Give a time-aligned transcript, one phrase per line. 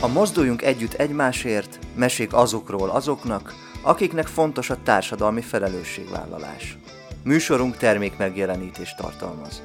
[0.00, 6.78] A Mozduljunk Együtt Egymásért mesék azokról azoknak, akiknek fontos a társadalmi felelősségvállalás.
[7.24, 9.62] Műsorunk termék megjelenítést tartalmaz.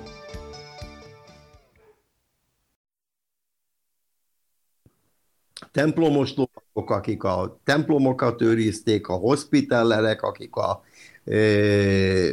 [5.72, 10.84] templomos lovagok, akik a templomokat őrizték, a hospitallerek, akik a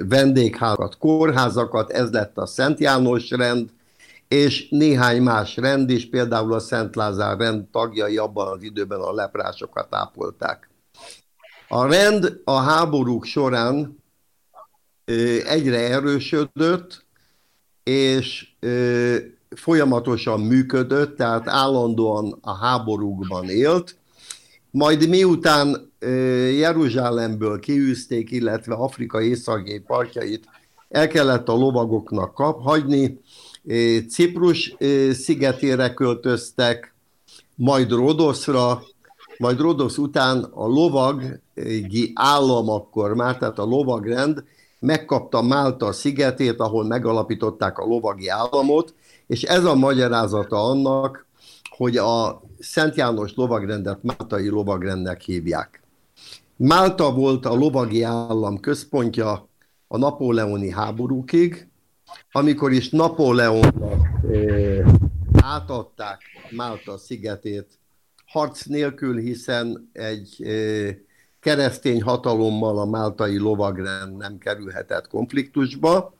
[0.08, 3.70] vendégházakat, kórházakat, ez lett a Szent János rend,
[4.30, 9.12] és néhány más rend is, például a Szent Lázár rend tagjai abban az időben a
[9.12, 10.70] leprásokat ápolták.
[11.68, 14.02] A rend a háborúk során
[15.46, 17.06] egyre erősödött,
[17.82, 18.48] és
[19.50, 23.96] folyamatosan működött, tehát állandóan a háborúkban élt,
[24.70, 25.92] majd miután
[26.58, 30.48] Jeruzsálemből kiűzték, illetve Afrika északi partjait
[30.88, 33.20] el kellett a lovagoknak kap, hagyni,
[34.08, 34.76] Ciprus
[35.12, 36.94] szigetére költöztek,
[37.56, 38.82] majd Rodoszra,
[39.38, 44.44] majd Rodosz után a lovagi állam akkor már, tehát a lovagrend
[44.78, 48.94] megkapta Málta szigetét, ahol megalapították a lovagi államot,
[49.26, 51.26] és ez a magyarázata annak,
[51.76, 55.82] hogy a Szent János lovagrendet Máltai lovagrendnek hívják.
[56.56, 59.48] Málta volt a lovagi állam központja
[59.88, 61.69] a napóleoni háborúkig,
[62.32, 64.08] amikor is Napóleonnak
[65.42, 67.78] átadták Málta szigetét
[68.26, 70.36] harc nélkül, hiszen egy
[71.40, 76.14] keresztény hatalommal a máltai lovagrend nem kerülhetett konfliktusba,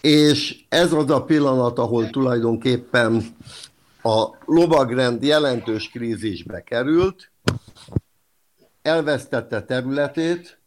[0.00, 3.22] és ez az a pillanat, ahol tulajdonképpen
[4.02, 7.30] a lovagrend jelentős krízisbe került,
[8.82, 10.58] elvesztette területét,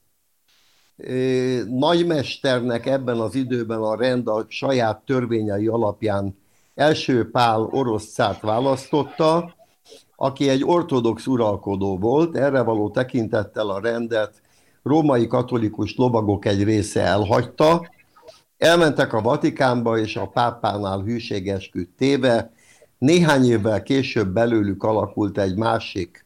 [1.67, 6.37] nagymesternek ebben az időben a rend a saját törvényei alapján
[6.75, 9.55] első Pál orosz szárt választotta,
[10.15, 14.41] aki egy ortodox uralkodó volt, erre való tekintettel a rendet
[14.83, 17.81] római katolikus lovagok egy része elhagyta,
[18.59, 22.51] Elmentek a Vatikánba, és a pápánál hűségesküdt téve.
[22.97, 26.25] Néhány évvel később belőlük alakult egy másik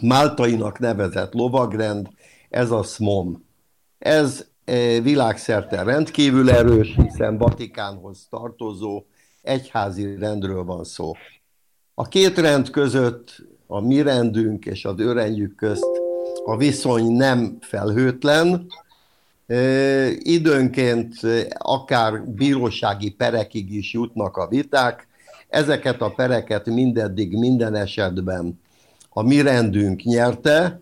[0.00, 2.08] máltainak nevezett lovagrend,
[2.50, 3.44] ez a SMOM.
[4.02, 9.04] Ez e, világszerte rendkívül erős, hiszen Vatikánhoz tartozó
[9.42, 11.12] egyházi rendről van szó.
[11.94, 13.36] A két rend között,
[13.66, 16.02] a mi rendünk és az őrendjük közt
[16.44, 18.66] a viszony nem felhőtlen,
[20.18, 21.14] Időnként
[21.58, 25.08] akár bírósági perekig is jutnak a viták.
[25.48, 28.60] Ezeket a pereket mindeddig minden esetben
[29.08, 30.80] a mi rendünk nyerte.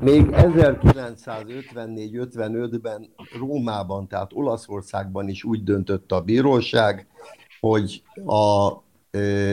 [0.00, 7.06] Még 1954-55-ben Rómában, tehát Olaszországban is úgy döntött a bíróság,
[7.60, 8.72] hogy a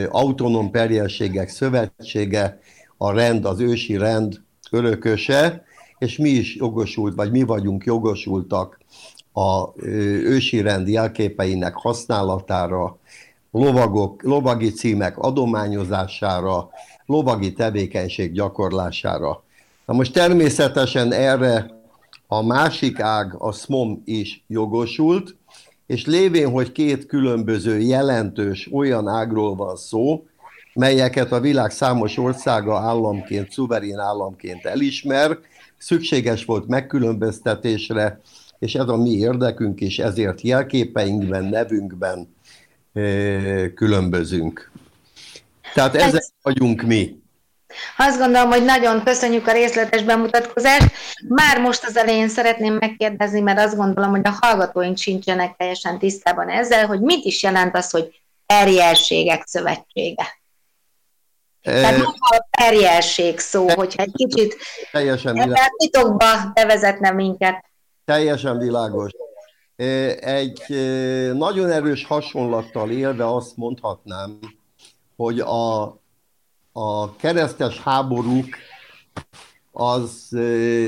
[0.09, 2.59] Autonóm Perjelségek Szövetsége,
[2.97, 4.41] a rend, az ősi rend
[4.71, 5.63] örököse,
[5.97, 8.79] és mi is jogosult, vagy mi vagyunk jogosultak
[9.33, 9.81] a
[10.23, 12.97] ősi rend jelképeinek használatára,
[13.51, 16.69] lovagok, lovagi címek adományozására,
[17.05, 19.43] lovagi tevékenység gyakorlására.
[19.85, 21.69] Na most természetesen erre
[22.27, 25.35] a másik ág, a SMOM is jogosult,
[25.87, 30.25] és lévén, hogy két különböző jelentős olyan ágról van szó,
[30.73, 35.37] melyeket a világ számos országa államként, szuverén államként elismer,
[35.77, 38.21] szükséges volt megkülönböztetésre,
[38.59, 42.35] és ez a mi érdekünk, és ezért jelképeinkben, nevünkben
[43.75, 44.71] különbözünk.
[45.73, 47.23] Tehát ezek vagyunk mi.
[47.97, 50.91] Azt gondolom, hogy nagyon köszönjük a részletes bemutatkozást.
[51.27, 56.49] Már most az elején szeretném megkérdezni, mert azt gondolom, hogy a hallgatóink sincsenek teljesen tisztában
[56.49, 60.25] ezzel, hogy mit is jelent az, hogy erjelségek szövetsége.
[61.61, 64.55] Tehát maga a perjelség szó, hogyha egy kicsit
[64.91, 65.59] teljesen világos.
[65.77, 67.65] titokba bevezetne minket.
[68.05, 69.11] Teljesen világos.
[70.19, 70.61] Egy
[71.33, 74.39] nagyon erős hasonlattal élve azt mondhatnám,
[75.15, 75.83] hogy a,
[76.77, 78.55] a keresztes háborúk
[79.71, 80.37] az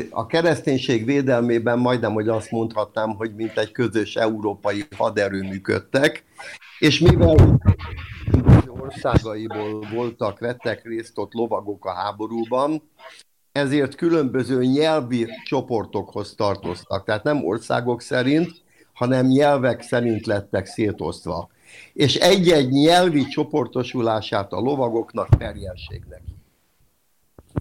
[0.10, 6.24] a kereszténység védelmében majdnem, hogy azt mondhatnám, hogy mint egy közös európai haderő működtek,
[6.80, 7.60] és mivel
[8.68, 12.81] országaiból voltak, vettek részt ott lovagok a háborúban,
[13.51, 17.06] ezért különböző nyelvi csoportokhoz tartoztak.
[17.06, 18.51] Tehát nem országok szerint,
[18.94, 21.50] hanem nyelvek szerint lettek szétosztva.
[21.94, 26.22] És egy-egy nyelvi csoportosulását a lovagoknak perjelségnek.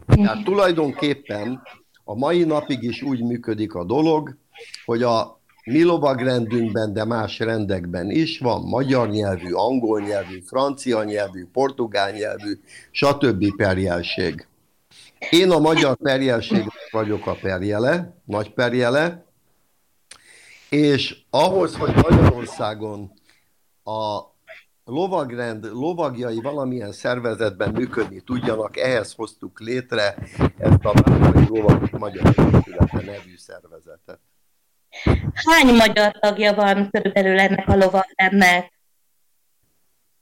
[0.06, 1.62] Tehát tulajdonképpen
[2.04, 4.36] a mai napig is úgy működik a dolog,
[4.84, 11.46] hogy a mi lovagrendünkben, de más rendekben is van magyar nyelvű, angol nyelvű, francia nyelvű,
[11.52, 12.60] portugál nyelvű,
[12.90, 13.56] stb.
[13.56, 14.46] perjelség.
[15.30, 19.24] Én a magyar perjelség vagyok a perjele, nagy perjele,
[20.68, 23.12] és ahhoz, hogy Magyarországon
[23.86, 24.34] a
[24.84, 30.14] lovagrend lovagjai valamilyen szervezetben működni tudjanak, ehhez hoztuk létre
[30.58, 34.20] ezt a Vármai Lovag Magyar Egyesülete nevű szervezetet.
[35.34, 38.72] Hány magyar tagja van körülbelül ennek a lovagrendnek?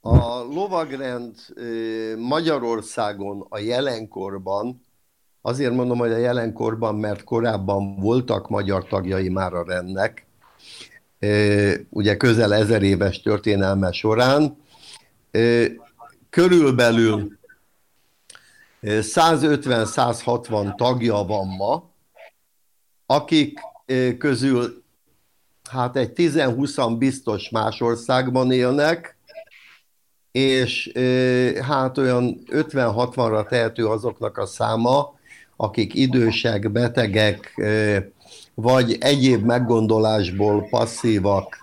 [0.01, 1.35] A lovagrend
[2.19, 4.85] Magyarországon a jelenkorban,
[5.41, 10.24] azért mondom, hogy a jelenkorban, mert korábban voltak magyar tagjai már a rendnek,
[11.89, 14.57] ugye közel ezer éves történelme során,
[16.31, 17.39] körülbelül
[18.83, 21.91] 150-160 tagja van ma,
[23.07, 23.59] akik
[24.19, 24.83] közül
[25.71, 29.17] hát egy 10-20 biztos más országban élnek,
[30.33, 30.93] és
[31.63, 35.19] hát olyan 50-60-ra tehető azoknak a száma,
[35.57, 37.61] akik idősek, betegek,
[38.55, 41.63] vagy egyéb meggondolásból passzívak,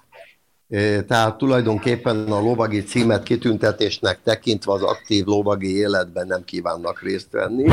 [1.07, 7.69] tehát tulajdonképpen a lovagi címet kitüntetésnek tekintve az aktív lovagi életben nem kívánnak részt venni.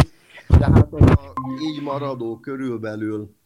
[0.59, 1.33] Tehát a
[1.63, 3.37] így maradó körülbelül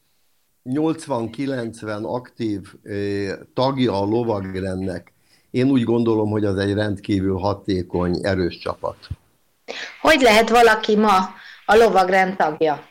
[0.65, 2.73] 80-90 aktív
[3.53, 5.13] tagja a lovagrendnek,
[5.51, 8.97] én úgy gondolom, hogy az egy rendkívül hatékony, erős csapat.
[10.01, 11.17] Hogy lehet valaki ma
[11.65, 12.87] a lovagrend tagja?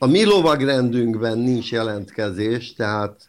[0.00, 3.20] A mi lovagrendünkben nincs jelentkezés, tehát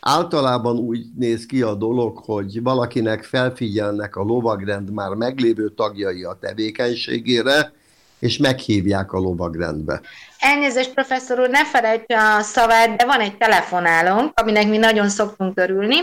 [0.00, 6.38] általában úgy néz ki a dolog, hogy valakinek felfigyelnek a lovagrend már meglévő tagjai a
[6.40, 7.72] tevékenységére,
[8.18, 10.00] és meghívják a lovagrendbe.
[10.38, 15.58] Elnézést, professzor úr, ne felejtse a szavát, de van egy telefonálónk, aminek mi nagyon szoktunk
[15.58, 15.96] örülni,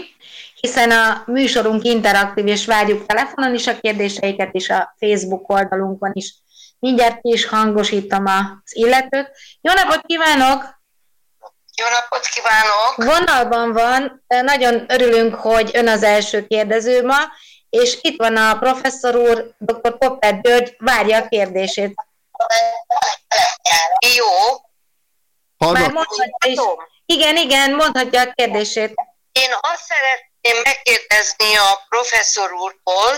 [0.60, 6.36] hiszen a műsorunk interaktív, és várjuk telefonon is a kérdéseiket, és a Facebook oldalunkon is
[6.82, 9.32] Mindjárt ki is hangosítom az illetőt.
[9.62, 10.80] Jó napot kívánok!
[11.76, 12.96] Jó napot kívánok!
[12.96, 17.18] Vonalban van, nagyon örülünk, hogy ön az első kérdező ma,
[17.70, 19.98] és itt van a professzor úr, dr.
[19.98, 21.94] Popper György, várja a kérdését.
[24.16, 24.28] Jó.
[25.72, 26.60] Már mondhatja is.
[27.06, 28.94] Igen, igen, mondhatja a kérdését.
[29.32, 33.12] Én azt szeretném megkérdezni a professzor úrtól,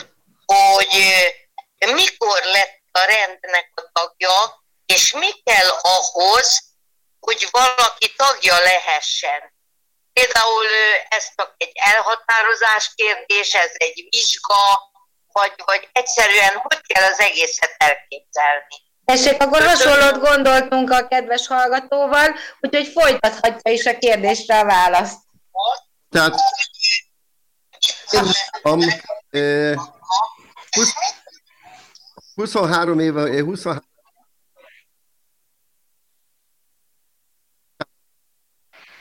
[0.46, 1.04] hogy
[1.94, 6.64] mikor lett a rendnek a tagja, és mi kell ahhoz,
[7.20, 9.54] hogy valaki tagja lehessen.
[10.14, 10.66] Például
[11.10, 14.92] ez csak egy elhatározás kérdés, ez egy vizsga,
[15.32, 18.82] vagy, vagy egyszerűen hogy kell az egészet elképzelni.
[19.06, 25.20] Tessék, akkor hasonlót gondoltunk a kedves hallgatóval, úgyhogy folytathatja is a kérdésre a választ.
[26.10, 26.36] Tehát
[28.64, 28.80] um,
[29.30, 29.76] eh,
[32.36, 33.92] 23 éve, 23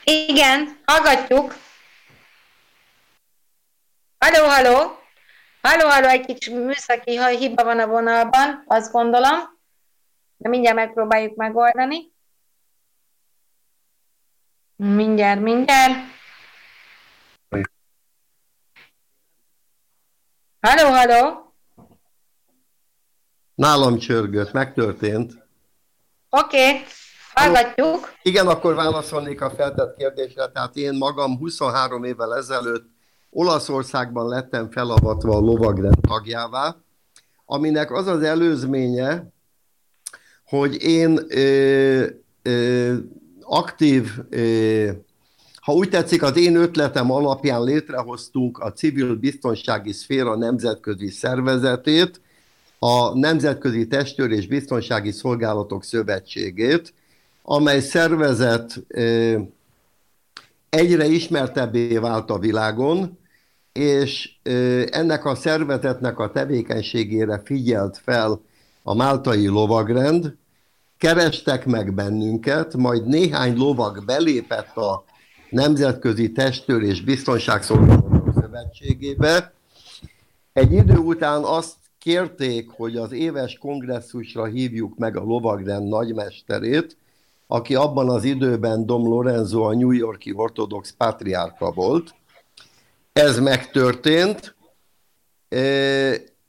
[0.04, 1.54] Igen, hallgatjuk.
[4.18, 4.98] Halló, halló.
[5.62, 9.60] Halló, halló, egy kicsi műszaki hiba van a vonalban, azt gondolom.
[10.36, 12.12] De mindjárt megpróbáljuk megoldani.
[14.76, 15.94] Mindjárt, mindjárt.
[20.60, 21.41] Halló, halló.
[23.54, 25.32] Nálam csörgött, megtörtént.
[26.30, 26.80] Oké, okay.
[27.34, 28.12] hallgatjuk.
[28.22, 30.46] Igen, akkor válaszolnék a feltett kérdésre.
[30.46, 32.84] Tehát én magam 23 évvel ezelőtt
[33.30, 36.76] Olaszországban lettem felavatva a lovagrend tagjává,
[37.44, 39.32] aminek az az előzménye,
[40.46, 42.06] hogy én ö,
[42.42, 42.94] ö,
[43.40, 44.90] aktív, ö,
[45.60, 52.20] ha úgy tetszik, az én ötletem alapján létrehoztunk a civil biztonsági szféra nemzetközi szervezetét,
[52.84, 56.94] a Nemzetközi Testőr és Biztonsági Szolgálatok Szövetségét,
[57.42, 58.80] amely szervezet
[60.68, 63.18] egyre ismertebbé vált a világon,
[63.72, 64.30] és
[64.90, 68.40] ennek a szervezetnek a tevékenységére figyelt fel
[68.82, 70.36] a máltai lovagrend,
[70.98, 75.04] kerestek meg bennünket, majd néhány lovag belépett a
[75.50, 79.52] Nemzetközi Testőr és Biztonságszolgálatok Szövetségébe.
[80.52, 86.96] Egy idő után azt kérték, hogy az éves kongresszusra hívjuk meg a lovagrend nagymesterét,
[87.46, 92.14] aki abban az időben Dom Lorenzo a New Yorki ortodox patriárka volt.
[93.12, 94.54] Ez megtörtént.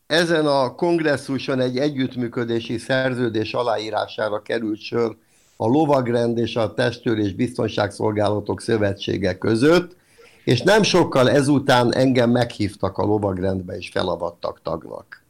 [0.08, 5.18] Ezen a kongresszuson egy együttműködési szerződés aláírására került sor
[5.58, 9.96] a Lovagrend és a Testőr és Biztonságszolgálatok Szövetsége között,
[10.44, 15.23] és nem sokkal ezután engem meghívtak a lovagrendbe, és felavattak tagnak.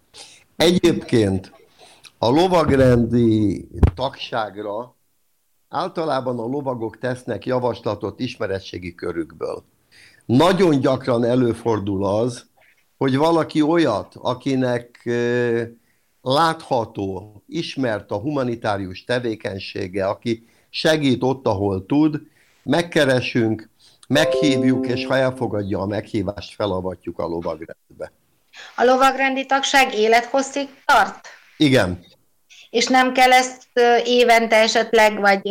[0.64, 1.52] Egyébként
[2.18, 4.96] a lovagrendi tagságra
[5.70, 9.64] általában a lovagok tesznek javaslatot ismeretségi körükből.
[10.26, 12.46] Nagyon gyakran előfordul az,
[12.98, 15.10] hogy valaki olyat, akinek
[16.22, 22.22] látható, ismert a humanitárius tevékenysége, aki segít ott, ahol tud,
[22.64, 23.70] megkeresünk,
[24.08, 28.12] meghívjuk, és ha elfogadja a meghívást, felavatjuk a lovagrendbe.
[28.76, 31.28] A lovagrendi tagság élethosszig tart?
[31.58, 32.06] Igen.
[32.70, 33.62] És nem kell ezt
[34.06, 35.42] évente esetleg, vagy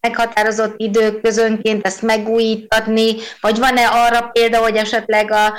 [0.00, 5.58] meghatározott idők közönként ezt megújítatni, vagy van-e arra példa, hogy esetleg a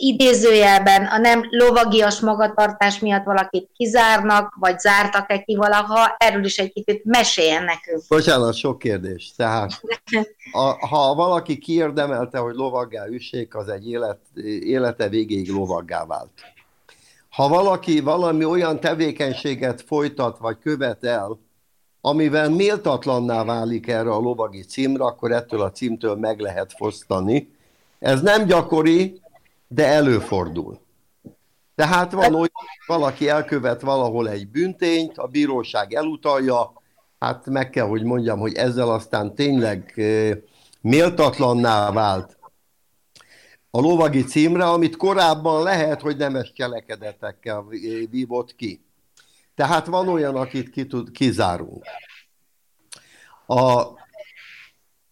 [0.00, 6.72] idézőjelben a nem lovagias magatartás miatt valakit kizárnak, vagy zártak-e ki valaha, erről is egy
[6.72, 8.02] kicsit meséljen nekünk.
[8.08, 9.32] Bocsánat, sok kérdés.
[9.36, 9.80] Tehát
[10.52, 14.18] a, ha valaki kiérdemelte, hogy lovaggá üssék, az egy élet,
[14.62, 16.30] élete végéig lovaggá vált.
[17.30, 21.38] Ha valaki valami olyan tevékenységet folytat, vagy követ el,
[22.00, 27.50] amivel méltatlanná válik erre a lovagi címre, akkor ettől a címtől meg lehet fosztani.
[27.98, 29.20] Ez nem gyakori,
[29.72, 30.80] de előfordul.
[31.74, 32.50] Tehát van olyan,
[32.86, 36.72] valaki elkövet valahol egy büntényt, a bíróság elutalja,
[37.18, 39.94] hát meg kell, hogy mondjam, hogy ezzel aztán tényleg
[40.80, 42.38] méltatlanná vált
[43.70, 47.64] a lovagi címre, amit korábban lehet, hogy nemes cselekedetekkel
[48.10, 48.84] vívott ki.
[49.54, 51.84] Tehát van olyan, akit ki tud, kizárunk.
[53.46, 53.82] A,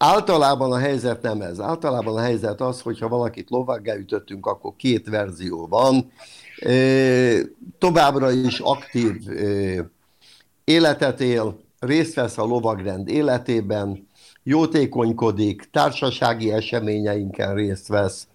[0.01, 1.59] Általában a helyzet nem ez.
[1.59, 6.11] Általában a helyzet az, hogyha valakit lovaggá ütöttünk, akkor két verzió van.
[7.77, 9.15] Továbbra is aktív
[10.63, 14.07] életet él, részt vesz a lovagrend életében,
[14.43, 18.27] jótékonykodik, társasági eseményeinken részt vesz.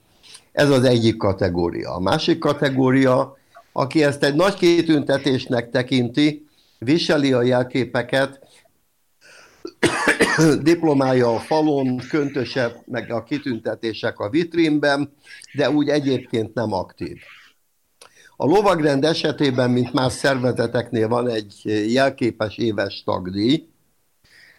[0.52, 1.94] Ez az egyik kategória.
[1.94, 3.36] A másik kategória,
[3.72, 6.46] aki ezt egy nagy kitüntetésnek tekinti,
[6.78, 8.40] viseli a jelképeket,
[10.62, 15.12] diplomája a falon, köntösebb, meg a kitüntetések a vitrínben,
[15.54, 17.18] de úgy egyébként nem aktív.
[18.36, 21.60] A lovagrend esetében, mint más szervezeteknél van egy
[21.92, 23.68] jelképes éves tagdíj.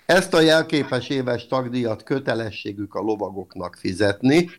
[0.06, 4.50] Ezt a jelképes éves tagdíjat kötelességük a lovagoknak fizetni.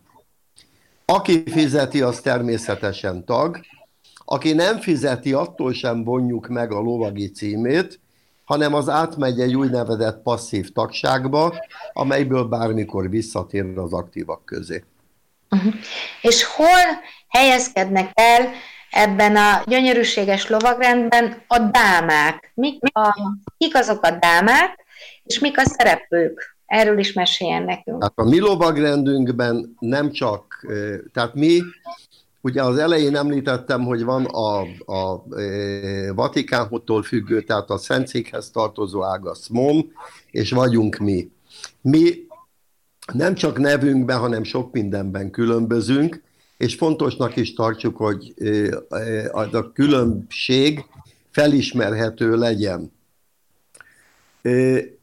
[1.05, 3.61] Aki fizeti, az természetesen tag.
[4.25, 8.01] Aki nem fizeti, attól sem vonjuk meg a lovagi címét,
[8.47, 11.55] hanem az átmegy egy úgynevezett passzív tagságba,
[11.93, 14.85] amelyből bármikor visszatér az aktívak közé.
[15.51, 15.75] Uh-huh.
[16.23, 18.49] És hol helyezkednek el
[18.91, 22.53] ebben a gyönyörűséges lovagrendben a dámák?
[22.55, 24.85] Mik, a, kik azok a dámák,
[25.25, 26.57] és mik a szereplők?
[26.67, 28.03] Erről is meséljen nekünk.
[28.03, 30.67] Hát a mi lovagrendünkben nem csak,
[31.13, 31.63] tehát mi
[32.47, 34.61] Ugye az elején említettem, hogy van a,
[34.93, 39.93] a e, Vatikánhottól függő, tehát a Szentszékhez tartozó ága SMOM,
[40.31, 41.31] és vagyunk mi.
[41.81, 42.27] Mi
[43.13, 46.23] nem csak nevünkben, hanem sok mindenben különbözünk,
[46.57, 48.47] és fontosnak is tartjuk, hogy e,
[48.97, 50.85] e, az a különbség
[51.31, 52.93] felismerhető legyen.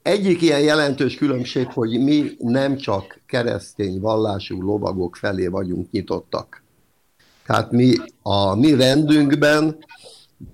[0.02, 6.62] Egyik ilyen jelentős különbség, hogy mi nem csak keresztény vallású lovagok felé vagyunk nyitottak.
[7.46, 9.78] Tehát mi a mi rendünkben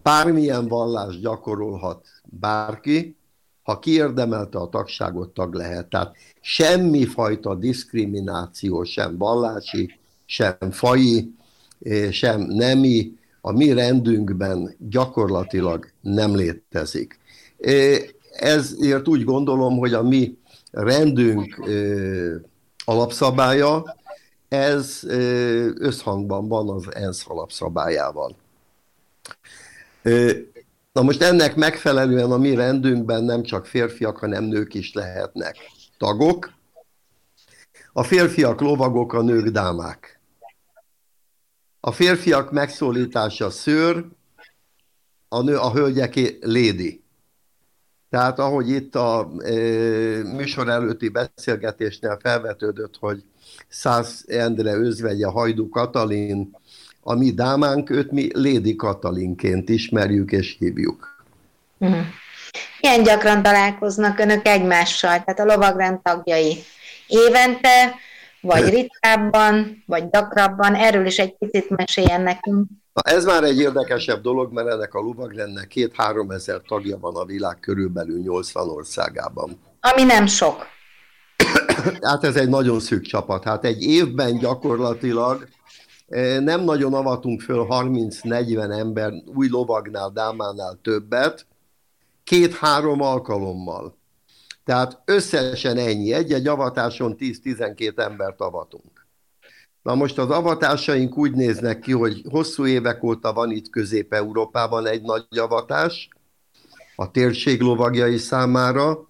[0.03, 3.15] bármilyen vallás gyakorolhat bárki,
[3.63, 5.89] ha kiérdemelte a tagságot, tag lehet.
[5.89, 10.55] Tehát semmi fajta diszkrimináció, sem vallási, sem
[11.79, 17.19] eh, sem nemi, a mi rendünkben gyakorlatilag nem létezik.
[18.31, 20.37] Ezért úgy gondolom, hogy a mi
[20.71, 21.69] rendünk
[22.85, 23.97] alapszabálya
[24.49, 24.99] ez
[25.77, 28.35] összhangban van az ENSZ alapszabályával.
[30.91, 35.57] Na most ennek megfelelően a mi rendünkben nem csak férfiak, hanem nők is lehetnek
[35.97, 36.53] tagok.
[37.93, 40.19] A férfiak lovagok, a nők dámák.
[41.79, 44.05] A férfiak megszólítása szőr,
[45.27, 47.03] a, nő, a hölgyeké lédi.
[48.09, 49.51] Tehát ahogy itt a e,
[50.23, 53.23] műsor előtti beszélgetésnél felvetődött, hogy
[53.69, 56.57] Szász Endre özvegye Hajdu Katalin,
[57.01, 61.23] a mi dámánk, őt mi Lédi Katalinként ismerjük és hívjuk.
[61.77, 62.05] Uh-huh.
[62.81, 66.63] Milyen gyakran találkoznak önök egymással, tehát a lovagrend tagjai?
[67.07, 67.95] Évente,
[68.41, 70.75] vagy ritkábban, vagy gyakrabban?
[70.75, 72.67] Erről is egy picit meséljen nekünk.
[72.93, 77.25] Na, ez már egy érdekesebb dolog, mert ennek a lovagrendnek két-három ezer tagja van a
[77.25, 79.59] világ körülbelül 80 országában.
[79.79, 80.65] Ami nem sok.
[82.01, 83.43] Hát ez egy nagyon szűk csapat.
[83.43, 85.47] Hát egy évben gyakorlatilag
[86.07, 91.47] eh, nem nagyon avatunk föl 30-40 ember új lovagnál, dámánál többet,
[92.23, 93.97] két-három alkalommal.
[94.63, 99.07] Tehát összesen ennyi, egy-egy avatáson 10-12 embert avatunk.
[99.81, 105.01] Na most az avatásaink úgy néznek ki, hogy hosszú évek óta van itt Közép-Európában egy
[105.01, 106.09] nagy avatás
[106.95, 109.08] a térség lovagjai számára.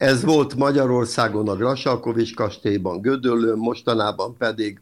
[0.00, 4.80] Ez volt Magyarországon a Grasalkovics kastélyban, Gödöllőn, mostanában pedig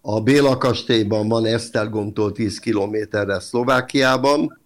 [0.00, 4.60] a Béla kastélyban van Esztergomtól 10 kilométerre Szlovákiában.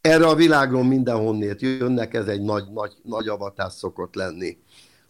[0.00, 4.58] Erre a világon mindenhonnét jönnek, ez egy nagy, nagy, nagy avatás szokott lenni.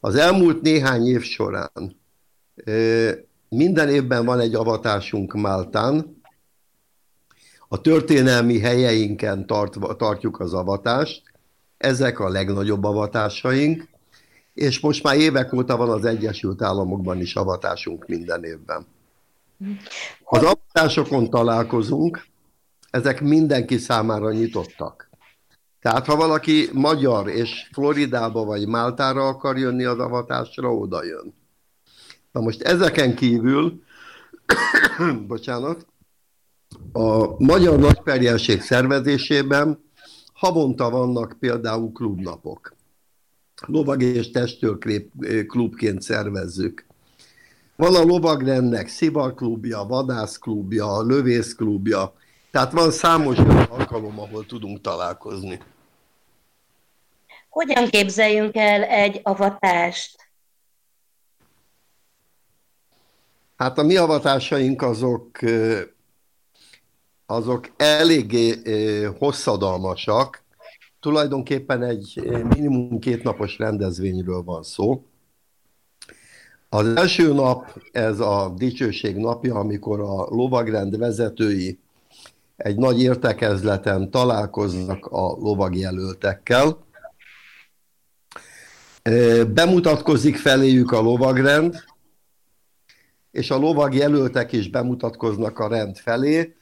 [0.00, 1.96] Az elmúlt néhány év során
[3.48, 6.22] minden évben van egy avatásunk Máltán,
[7.68, 11.33] a történelmi helyeinken tart, tartjuk az avatást,
[11.84, 13.88] ezek a legnagyobb avatásaink,
[14.54, 18.86] és most már évek óta van az Egyesült Államokban is avatásunk minden évben.
[20.24, 22.26] Az avatásokon találkozunk,
[22.90, 25.10] ezek mindenki számára nyitottak.
[25.80, 31.34] Tehát ha valaki magyar és Floridába vagy Máltára akar jönni az avatásra, oda jön.
[32.32, 33.82] Na most ezeken kívül,
[35.28, 35.86] bocsánat,
[36.92, 39.83] a Magyar Nagyperjenség szervezésében
[40.44, 42.74] havonta vannak például klubnapok.
[43.66, 45.10] Lovag és testőrklép
[45.46, 46.86] klubként szervezzük.
[47.76, 52.12] Van a lovagrendnek szivarklubja, vadászklubja, lövészklubja,
[52.50, 55.60] tehát van számos alkalom, ahol tudunk találkozni.
[57.48, 60.28] Hogyan képzeljünk el egy avatást?
[63.56, 65.38] Hát a mi avatásaink azok,
[67.26, 68.54] azok eléggé
[69.18, 70.42] hosszadalmasak.
[71.00, 75.04] Tulajdonképpen egy minimum kétnapos rendezvényről van szó.
[76.68, 81.78] Az első nap ez a dicsőség napja, amikor a lovagrend vezetői
[82.56, 86.86] egy nagy értekezleten találkoznak a lovagjelöltekkel.
[89.48, 91.84] Bemutatkozik feléjük a lovagrend,
[93.30, 96.54] és a lovagjelöltek is bemutatkoznak a rend felé.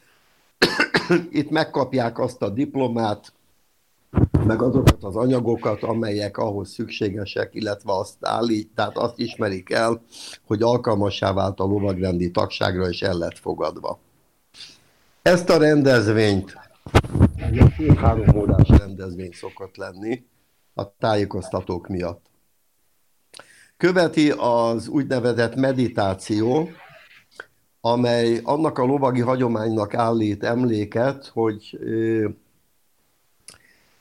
[1.31, 3.33] Itt megkapják azt a diplomát,
[4.47, 10.03] meg azokat az anyagokat, amelyek ahhoz szükségesek, illetve azt állít, tehát azt ismerik el,
[10.47, 13.99] hogy alkalmassá vált a lovagrendi tagságra, és el lett fogadva.
[15.23, 16.59] Ezt a rendezvényt,
[17.77, 20.25] két-három órás rendezvény szokott lenni
[20.75, 22.31] a tájékoztatók miatt.
[23.77, 26.69] Követi az úgynevezett meditáció,
[27.85, 31.79] amely annak a lovagi hagyománynak állít emléket, hogy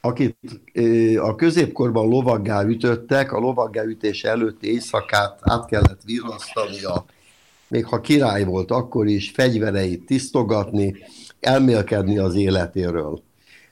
[0.01, 0.37] akit
[1.17, 7.05] a középkorban lovaggá ütöttek, a lovaggá ütés előtti éjszakát át kellett virrasztania,
[7.67, 10.95] még ha király volt akkor is, fegyvereit tisztogatni,
[11.39, 13.21] elmélkedni az életéről.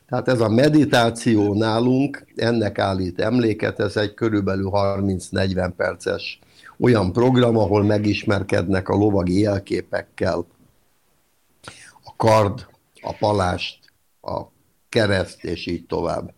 [0.07, 6.39] Tehát ez a meditáció nálunk, ennek állít emléket, ez egy körülbelül 30-40 perces
[6.79, 10.45] olyan program, ahol megismerkednek a lovagi jelképekkel,
[12.03, 12.67] a kard,
[13.01, 13.79] a palást,
[14.21, 14.41] a
[14.89, 16.33] kereszt, és így tovább.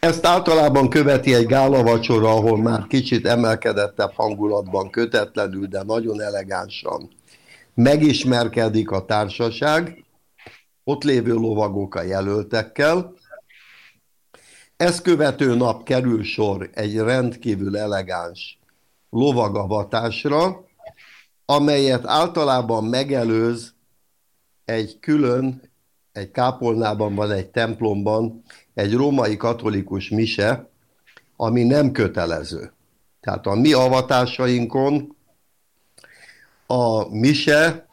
[0.00, 7.10] Ezt általában követi egy gálavacsora, ahol már kicsit emelkedettebb hangulatban, kötetlenül, de nagyon elegánsan
[7.74, 10.04] megismerkedik a társaság,
[10.84, 13.14] ott lévő lovagok a jelöltekkel.
[14.80, 18.58] Ezt követő nap kerül sor egy rendkívül elegáns
[19.10, 20.64] lovagavatásra,
[21.44, 23.74] amelyet általában megelőz
[24.64, 25.70] egy külön,
[26.12, 28.42] egy kápolnában van egy templomban,
[28.74, 30.68] egy római katolikus mise,
[31.36, 32.72] ami nem kötelező.
[33.20, 35.16] Tehát a mi avatásainkon
[36.66, 37.86] a mise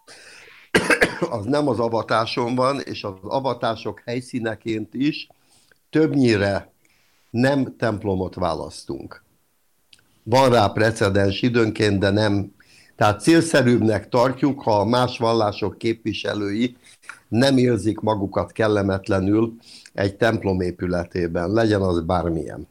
[1.29, 5.27] az nem az avatáson van, és az avatások helyszíneként is
[5.89, 6.75] többnyire
[7.39, 9.23] nem templomot választunk.
[10.23, 12.55] Van rá precedens időnként, de nem.
[12.95, 16.77] Tehát célszerűbbnek tartjuk, ha a más vallások képviselői
[17.27, 19.55] nem érzik magukat kellemetlenül
[19.93, 22.67] egy templom épületében, legyen az bármilyen.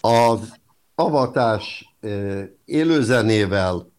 [0.00, 0.52] Az
[0.94, 1.96] avatás
[2.64, 3.90] élőzenével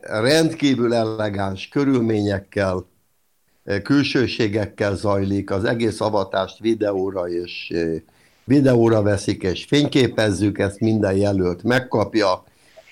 [0.00, 2.86] rendkívül elegáns körülményekkel,
[3.82, 7.72] külsőségekkel zajlik, az egész avatást videóra és
[8.44, 12.42] videóra veszik, és fényképezzük, ezt minden jelölt megkapja,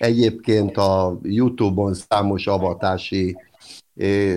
[0.01, 3.37] Egyébként a Youtube-on számos avatási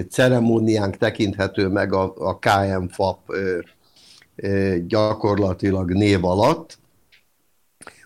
[0.09, 3.35] ceremóniánk tekinthető meg a, a KMFAP
[4.87, 6.79] gyakorlatilag név alatt.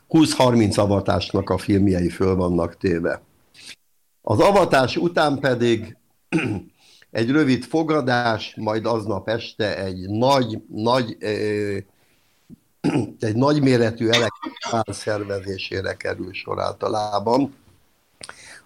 [0.10, 3.22] 20-30 avatásnak a filmjei föl vannak téve.
[4.22, 5.98] Az avatás után pedig
[7.12, 11.18] egy rövid fogadás, majd aznap este egy nagy, nagy,
[13.20, 17.56] egy nagyméretű elektromál szervezésére kerül sor általában.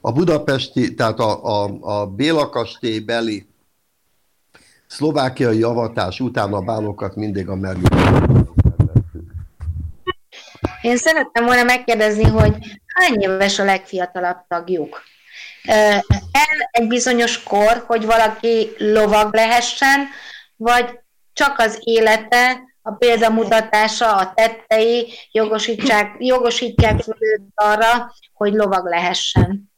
[0.02, 3.48] A budapesti, tehát a, a, a Béla kastély beli
[4.88, 7.82] szlovákiai avatás után a bálokat mindig a merő.
[10.82, 15.02] Én szerettem volna megkérdezni, hogy hány éves a legfiatalabb tagjuk?
[15.64, 20.08] El egy bizonyos kor, hogy valaki lovag lehessen,
[20.56, 21.00] vagy
[21.34, 29.72] csak az élete, a példamutatása, a tettei jogosítják, jogosítják őt arra, hogy lovag lehessen.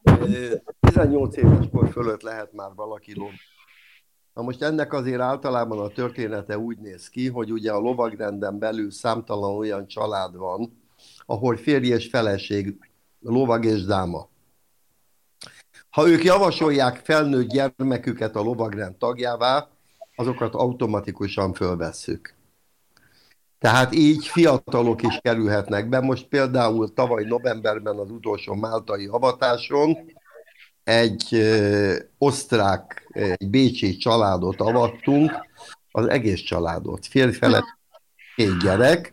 [0.80, 3.34] 18 éves kor fölött lehet már valaki lovag.
[4.34, 8.92] Na most ennek azért általában a története úgy néz ki, hogy ugye a lovagrenden belül
[8.92, 10.82] számtalan olyan család van,
[11.26, 12.78] ahol férj és feleség,
[13.20, 14.30] lovag és dáma.
[15.94, 19.68] Ha ők javasolják felnőtt gyermeküket a lovagrend tagjává,
[20.16, 22.36] azokat automatikusan fölvesszük.
[23.60, 26.00] Tehát így fiatalok is kerülhetnek be.
[26.00, 29.98] Most például tavaly novemberben az utolsó máltai avatáson
[30.84, 35.32] egy ö, osztrák, egy bécsi családot avattunk,
[35.92, 37.78] az egész családot, férj felett
[38.36, 39.12] két gyerek,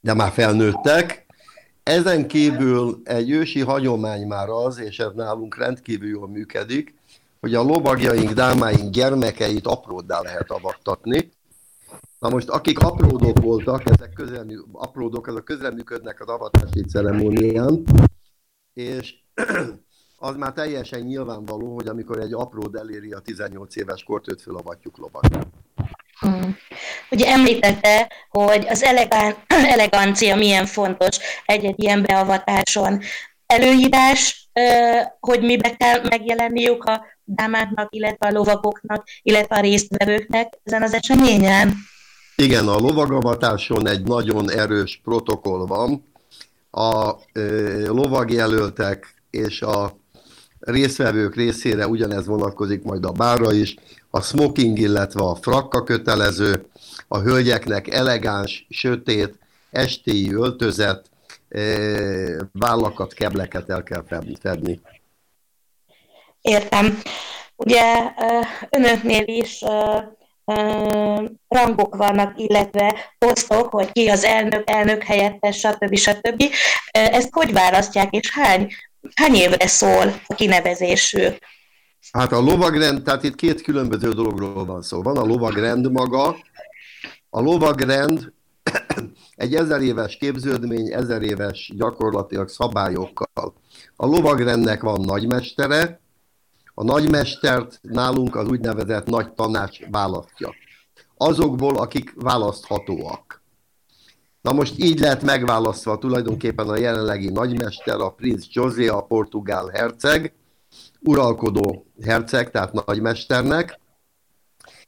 [0.00, 1.25] de már felnőttek,
[1.86, 6.94] ezen kívül egy ősi hagyomány már az, és ez nálunk rendkívül jól működik,
[7.40, 11.30] hogy a lovagjaink, dámáink gyermekeit apróddá lehet avattatni.
[12.18, 17.84] Na most, akik apródok voltak, ezek közelmű, apródok, ezek közelműködnek az avatási ceremónián,
[18.74, 19.14] és
[20.16, 24.98] az már teljesen nyilvánvaló, hogy amikor egy apród eléri a 18 éves kort, őt fölavatjuk
[24.98, 25.40] lovagra.
[26.20, 26.56] Hmm.
[27.10, 29.34] Ugye említette, hogy az elegán,
[29.74, 33.00] elegancia milyen fontos egy-egy ilyen beavatáson.
[33.46, 34.50] Előírás,
[35.20, 41.74] hogy mibe kell megjelenniük a dámáknak, illetve a lovagoknak, illetve a résztvevőknek ezen az eseményen?
[42.36, 46.12] Igen, a lovagavatáson egy nagyon erős protokoll van.
[46.70, 47.14] A
[47.86, 49.96] lovagjelöltek és a
[50.66, 53.74] részvevők részére ugyanez vonatkozik majd a bára is.
[54.10, 56.66] A smoking, illetve a frakka kötelező,
[57.08, 59.38] a hölgyeknek elegáns, sötét,
[59.70, 61.10] estéi öltözet,
[61.48, 64.04] eh, vállakat, kebleket el kell
[64.40, 64.80] fedni.
[66.40, 66.98] Értem.
[67.56, 67.82] Ugye
[68.70, 69.62] önöknél is
[71.48, 75.96] rangok vannak, illetve posztok, hogy ki az elnök, elnök helyettes, stb.
[75.96, 76.42] stb.
[76.90, 78.68] Ezt hogy választják, és hány
[79.14, 81.38] hány évre szól a kinevezésük?
[82.12, 85.02] Hát a lovagrend, tehát itt két különböző dologról van szó.
[85.02, 86.36] Van a lovagrend maga,
[87.30, 88.32] a lovagrend
[89.36, 93.54] egy ezer éves képződmény, ezer éves gyakorlatilag szabályokkal.
[93.96, 96.00] A lovagrendnek van nagymestere,
[96.74, 100.54] a nagymestert nálunk az úgynevezett nagy tanács választja.
[101.16, 103.42] Azokból, akik választhatóak.
[104.46, 110.34] Na most így lett megválasztva tulajdonképpen a jelenlegi nagymester, a princ José, a portugál herceg,
[111.00, 113.80] uralkodó herceg, tehát nagymesternek,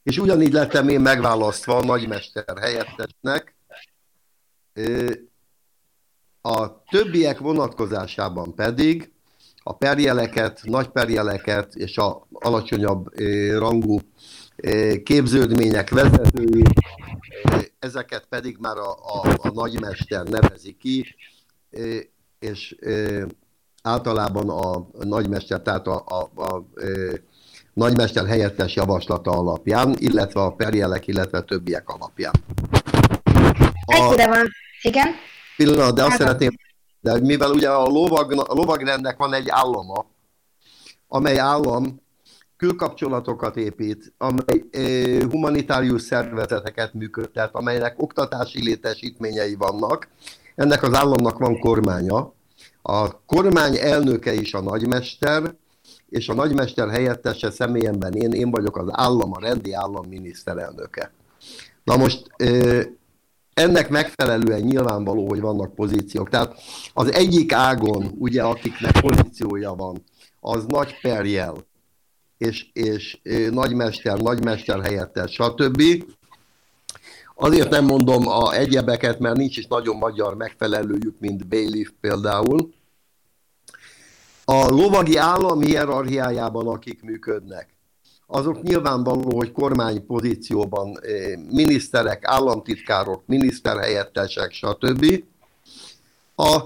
[0.02, 3.54] és ugyanígy lettem én megválasztva a nagymester helyettesnek.
[6.40, 9.12] A többiek vonatkozásában pedig
[9.62, 13.18] a perjeleket, nagy perjeleket és a alacsonyabb
[13.58, 13.98] rangú
[15.02, 16.62] képződmények vezetői,
[17.78, 21.14] ezeket pedig már a, a, a nagymester nevezi ki,
[22.38, 22.76] és
[23.82, 26.64] általában a nagymester, tehát a, a, a,
[27.72, 32.32] nagymester helyettes javaslata alapján, illetve a perjelek, illetve a többiek alapján.
[33.84, 34.48] A, van,
[34.82, 35.08] igen?
[35.56, 36.50] Pillanat, de azt hát, szeretném,
[37.00, 40.06] de mivel ugye a, lovag, a lovagrendnek van egy állama,
[41.08, 42.00] amely állam
[42.58, 44.64] külkapcsolatokat épít, amely
[45.30, 50.08] humanitárius szervezeteket működtet, amelynek oktatási létesítményei vannak.
[50.54, 52.32] Ennek az államnak van kormánya.
[52.82, 55.54] A kormány elnöke is a nagymester,
[56.08, 61.12] és a nagymester helyettese személyemben én, én vagyok az állam, a rendi állam miniszterelnöke.
[61.84, 62.26] Na most
[63.54, 66.28] ennek megfelelően nyilvánvaló, hogy vannak pozíciók.
[66.28, 66.54] Tehát
[66.94, 70.04] az egyik ágon, ugye, akiknek pozíciója van,
[70.40, 71.54] az nagy perjel,
[72.38, 73.18] és, és
[73.50, 75.82] nagymester, nagymester helyettes, stb.
[77.34, 82.72] Azért nem mondom a egyebeket, mert nincs is nagyon magyar megfelelőjük, mint Bailiff például.
[84.44, 87.68] A lovagi állam hierarchiájában, akik működnek,
[88.26, 90.98] azok nyilvánvaló, hogy kormány pozícióban
[91.50, 95.24] miniszterek, államtitkárok, miniszterhelyettesek, stb.
[96.34, 96.60] A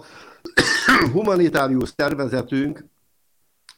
[1.12, 2.85] humanitárius szervezetünk,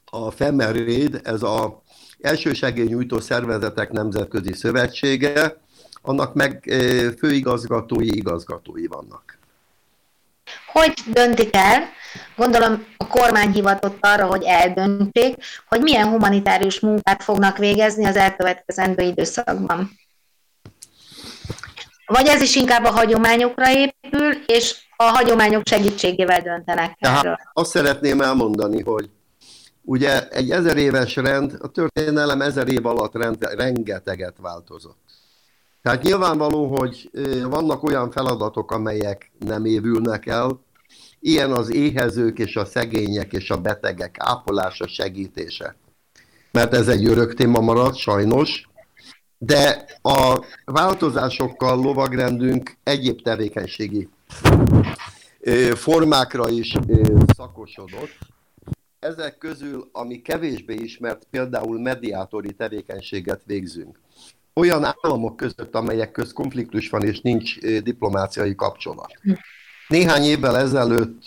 [0.05, 1.83] a FEMERÉD, ez a
[2.25, 5.57] elsősegélynyújtó szervezetek nemzetközi szövetsége,
[6.03, 6.75] annak meg
[7.19, 9.39] főigazgatói, igazgatói vannak.
[10.73, 11.83] Hogy döntik el,
[12.37, 15.35] gondolom a kormány hivatott arra, hogy eldöntsék,
[15.69, 19.91] hogy milyen humanitárius munkát fognak végezni az elkövetkezendő időszakban?
[22.07, 27.39] Vagy ez is inkább a hagyományokra épül, és a hagyományok segítségével döntenek Tehát erről?
[27.53, 29.11] Azt szeretném elmondani, hogy
[29.85, 34.99] ugye egy ezer éves rend, a történelem ezer év alatt rend, rengeteget változott.
[35.83, 37.11] Tehát nyilvánvaló, hogy
[37.49, 40.61] vannak olyan feladatok, amelyek nem évülnek el,
[41.21, 45.77] ilyen az éhezők és a szegények és a betegek ápolása, segítése.
[46.53, 48.69] Mert ez egy örök téma marad, sajnos,
[49.39, 54.09] de a változásokkal lovagrendünk egyéb tevékenységi
[55.75, 56.77] formákra is
[57.37, 58.19] szakosodott.
[59.05, 64.01] Ezek közül, ami kevésbé ismert, például mediátori tevékenységet végzünk.
[64.55, 69.13] Olyan államok között, amelyek köz konfliktus van és nincs diplomáciai kapcsolat.
[69.89, 71.23] Néhány évvel ezelőtt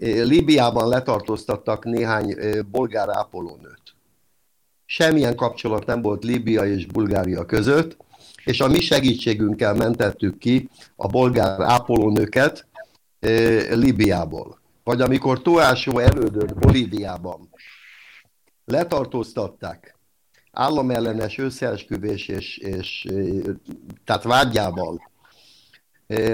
[0.00, 2.36] Líbiában letartóztattak néhány
[2.70, 3.82] bolgár ápolónőt.
[4.86, 7.96] Semmilyen kapcsolat nem volt Líbia és Bulgária között,
[8.44, 12.66] és a mi segítségünkkel mentettük ki a bolgár ápolónőket
[13.70, 14.62] Líbiából.
[14.84, 17.48] Vagy amikor Toásó elődött Bolíviában
[18.64, 19.98] letartóztatták
[20.52, 23.06] államellenes összeesküvés és, és
[24.04, 25.10] tehát vágyával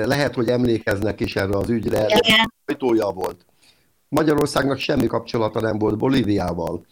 [0.05, 2.07] lehet, hogy emlékeznek is erre az ügyre,
[2.65, 3.47] ajtója volt.
[4.09, 6.87] Magyarországnak semmi kapcsolata nem volt Bolíviával.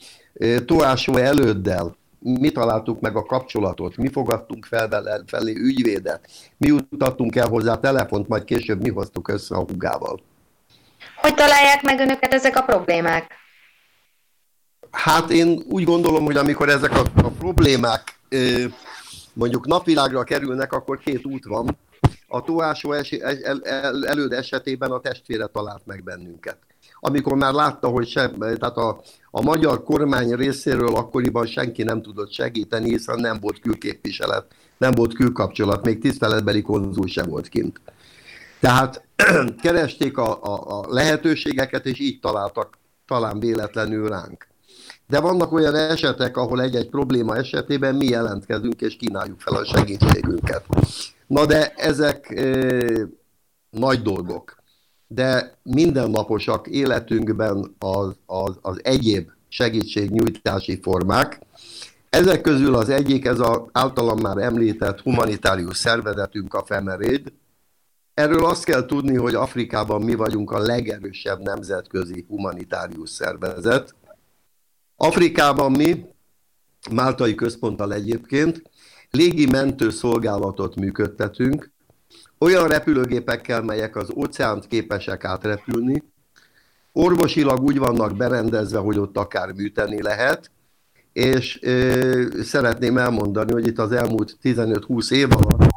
[0.64, 7.36] Toásó előddel mi találtuk meg a kapcsolatot, mi fogadtunk fel vele, felé ügyvédet, mi utattunk
[7.36, 10.20] el hozzá telefont, majd később mi hoztuk össze a hugával.
[11.20, 13.34] Hogy találják meg önöket ezek a problémák?
[14.90, 18.20] Hát én úgy gondolom, hogy amikor ezek a, a problémák
[19.32, 21.78] mondjuk napvilágra kerülnek, akkor két út van.
[22.26, 26.58] A tóásó es, el, el, előd esetében a testvére talált meg bennünket.
[27.00, 29.00] Amikor már látta, hogy se, tehát a,
[29.30, 34.46] a magyar kormány részéről akkoriban senki nem tudott segíteni, hiszen nem volt külképviselet,
[34.78, 37.80] nem volt külkapcsolat, még tiszteletbeli konzul sem volt kint.
[38.60, 39.02] Tehát
[39.62, 44.46] keresték a, a, a lehetőségeket, és így találtak talán véletlenül ránk.
[45.06, 50.64] De vannak olyan esetek, ahol egy-egy probléma esetében mi jelentkezünk és kínáljuk fel a segítségünket.
[51.26, 52.46] Na de ezek e,
[53.70, 54.56] nagy dolgok.
[55.06, 61.40] De mindennaposak életünkben az, az, az egyéb segítségnyújtási formák.
[62.10, 67.32] Ezek közül az egyik, ez az általam már említett humanitárius szervezetünk, a Femeréd.
[68.18, 73.94] Erről azt kell tudni, hogy Afrikában mi vagyunk a legerősebb nemzetközi humanitárius szervezet.
[74.96, 76.04] Afrikában mi,
[76.90, 78.62] Máltai központtal egyébként,
[79.10, 81.70] légi mentőszolgálatot működtetünk,
[82.38, 86.02] olyan repülőgépekkel, melyek az óceánt képesek átrepülni,
[86.92, 90.50] orvosilag úgy vannak berendezve, hogy ott akár műteni lehet,
[91.12, 95.67] és ö, szeretném elmondani, hogy itt az elmúlt 15-20 év alatt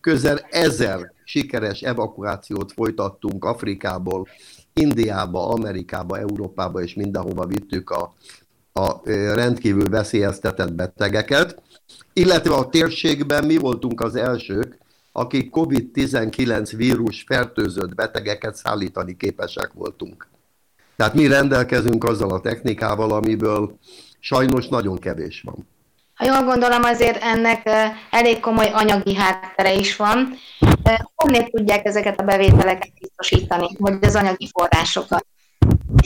[0.00, 4.28] közel ezer sikeres evakuációt folytattunk Afrikából,
[4.72, 8.14] Indiába, Amerikába, Európába és mindenhova vittük a,
[8.72, 9.00] a
[9.34, 11.62] rendkívül veszélyeztetett betegeket,
[12.12, 14.78] illetve a térségben mi voltunk az elsők,
[15.12, 20.28] akik COVID-19 vírus fertőzött betegeket szállítani képesek voltunk.
[20.96, 23.78] Tehát mi rendelkezünk azzal a technikával, amiből
[24.18, 25.66] sajnos nagyon kevés van.
[26.20, 27.70] Ha jól gondolom, azért ennek
[28.10, 30.34] elég komoly anyagi háttere is van.
[31.14, 35.26] Honnét tudják ezeket a bevételeket biztosítani, vagy az anyagi forrásokat?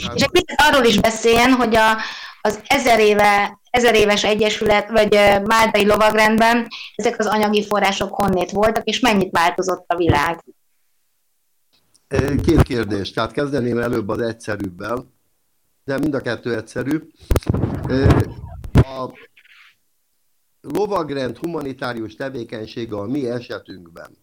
[0.02, 0.14] Hát.
[0.14, 1.96] És egy kicsit arról is beszéljen, hogy a,
[2.40, 8.84] az ezer, éve, ezer éves egyesület, vagy Máltai lovagrendben ezek az anyagi források honnét voltak,
[8.84, 10.44] és mennyit változott a világ?
[12.46, 13.10] Két kérdés.
[13.10, 15.06] Tehát kezdeném előbb az egyszerűbbel,
[15.84, 17.00] de mind a kettő egyszerű.
[18.72, 19.10] A
[20.72, 24.22] lovagrend humanitárius tevékenysége a mi esetünkben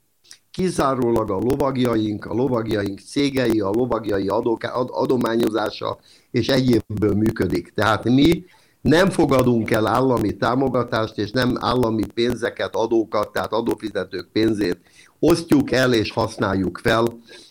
[0.52, 6.00] kizárólag a lovagjaink, a lovagjaink cégei, a lovagjai adok, ad, adományozása
[6.32, 7.74] és egyébből működik.
[7.74, 8.46] Tehát mi
[8.82, 14.80] nem fogadunk el állami támogatást, és nem állami pénzeket, adókat, tehát adófizetők pénzét
[15.20, 17.06] osztjuk el és használjuk fel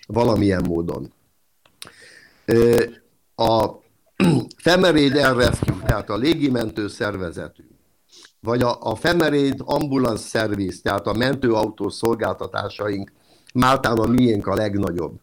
[0.06, 1.12] valamilyen módon.
[3.34, 3.68] A
[4.64, 7.70] Femeréd Rescue, tehát a légimentő szervezetünk,
[8.40, 13.12] vagy a, a Femeréd Ambulance Service, tehát a mentőautó szolgáltatásaink,
[13.54, 15.20] Máltán a miénk a legnagyobb.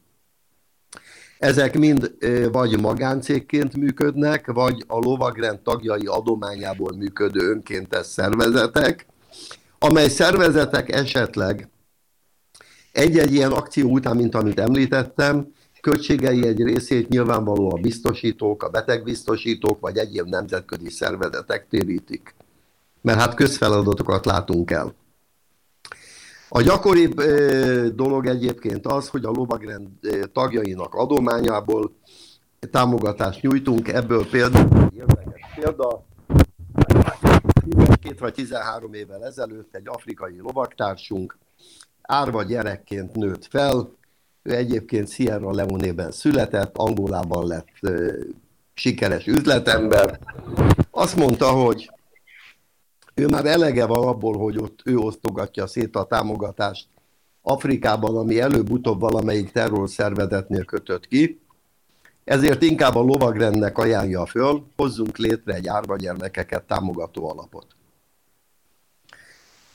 [1.40, 2.16] Ezek mind
[2.52, 9.06] vagy magáncégként működnek, vagy a lovagrend tagjai adományából működő önkéntes szervezetek,
[9.80, 11.70] amely szervezetek esetleg
[12.92, 19.80] egy-egy ilyen akció után, mint amit említettem, költségei egy részét nyilvánvalóan a biztosítók, a betegbiztosítók
[19.80, 22.36] vagy egyéb nemzetközi szervezetek térítik.
[23.08, 24.94] Mert hát közfeladatokat látunk el.
[26.50, 27.22] A gyakoribb
[27.96, 29.88] dolog egyébként az, hogy a lovagrend
[30.34, 31.92] tagjainak adományából
[32.72, 36.06] támogatást nyújtunk, ebből például érdekes példa,
[38.02, 41.38] két vagy 13 évvel ezelőtt egy afrikai lovaktársunk
[42.02, 43.92] árva gyerekként nőtt fel,
[44.44, 47.68] ő egyébként Sierra Leone-ben született, Angolában lett
[48.74, 50.20] sikeres üzletember.
[50.92, 51.92] Azt mondta, hogy
[53.18, 56.88] ő már elege van abból, hogy ott ő osztogatja szét a támogatást
[57.42, 61.40] Afrikában, ami előbb-utóbb valamelyik terrorszervezetnél kötött ki,
[62.24, 67.66] ezért inkább a lovagrendnek ajánlja föl, hozzunk létre egy árva gyermekeket támogató alapot.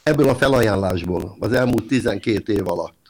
[0.03, 3.03] Ebből a felajánlásból az elmúlt 12 év alatt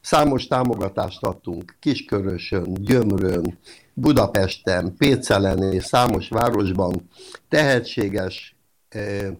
[0.00, 3.58] számos támogatást adtunk Kiskörösön, Gyömrön,
[3.94, 7.08] Budapesten, Pécelen és számos városban
[7.48, 8.56] tehetséges
[8.88, 9.30] eh,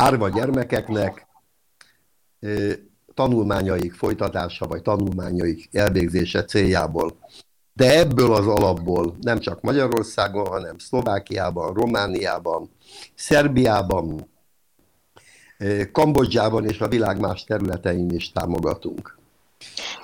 [0.00, 1.26] árva gyermekeknek
[3.14, 7.18] tanulmányaik folytatása, vagy tanulmányaik elvégzése céljából.
[7.72, 12.70] De ebből az alapból nem csak Magyarországon, hanem Szlovákiában, Romániában,
[13.14, 14.28] Szerbiában,
[15.92, 19.18] Kambodzsában és a világ más területein is támogatunk.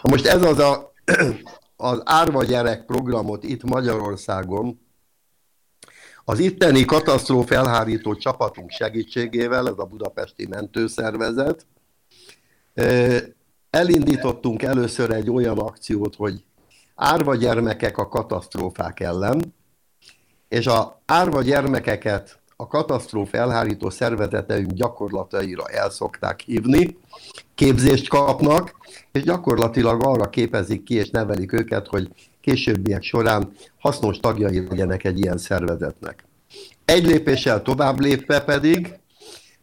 [0.03, 0.93] Most ez az a,
[1.91, 4.81] az Árva Gyerek programot itt Magyarországon
[6.29, 11.67] az itteni katasztróf elhárító csapatunk segítségével, ez a budapesti mentőszervezet,
[13.71, 16.45] elindítottunk először egy olyan akciót, hogy
[16.95, 19.55] árva gyermekek a katasztrófák ellen,
[20.49, 26.99] és a árva gyermekeket a katasztróf elhárító szervezeteink gyakorlataira el szokták hívni,
[27.55, 28.75] képzést kapnak,
[29.13, 32.09] és gyakorlatilag arra képezik ki és nevelik őket, hogy
[32.41, 36.25] későbbiek során hasznos tagjai legyenek egy ilyen szervezetnek.
[36.85, 38.99] Egy lépéssel tovább lépve pedig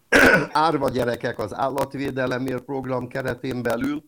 [0.52, 4.04] árva gyerekek az állatvédelemért program keretén belül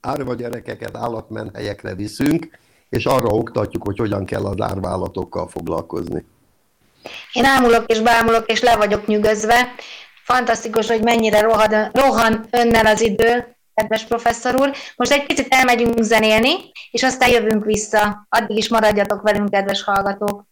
[0.00, 6.24] árva gyerekeket állatmenhelyekre viszünk, és arra oktatjuk, hogy hogyan kell az árvállatokkal foglalkozni.
[7.32, 9.74] Én ámulok és bámulok, és le vagyok nyűgözve.
[10.24, 14.72] Fantasztikus, hogy mennyire rohan, rohan önnel az idő, kedves professzor úr.
[14.96, 16.52] Most egy picit elmegyünk zenélni,
[16.90, 18.26] és aztán jövünk vissza.
[18.28, 20.46] Addig is maradjatok velünk, kedves hallgatók.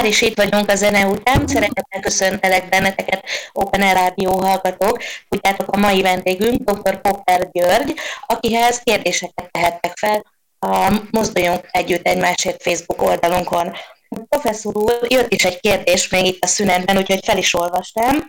[0.00, 4.98] Már is itt vagyunk a zene után, szeretettel köszöntelek benneteket Open Air Rádió hallgatók.
[5.28, 7.00] Tudjátok, a mai vendégünk dr.
[7.00, 7.94] Popper György,
[8.26, 10.24] akihez kérdéseket tehettek fel
[10.58, 13.72] a Mozduljunk Együtt Egymásért Facebook oldalunkon.
[14.28, 18.28] Professzor úr, jött is egy kérdés még itt a szünetben, úgyhogy fel is olvastam.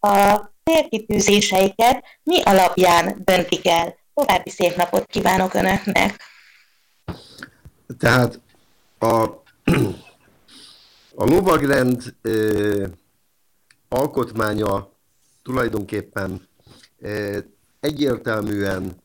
[0.00, 3.94] A célkitűzéseiket mi alapján döntik el?
[4.14, 6.16] További szép napot kívánok Önöknek!
[7.98, 8.40] Tehát
[8.98, 9.26] a,
[11.20, 12.86] a lovagrend ö,
[13.88, 14.90] alkotmánya
[15.42, 16.48] tulajdonképpen
[16.98, 17.38] ö,
[17.80, 18.96] egyértelműen,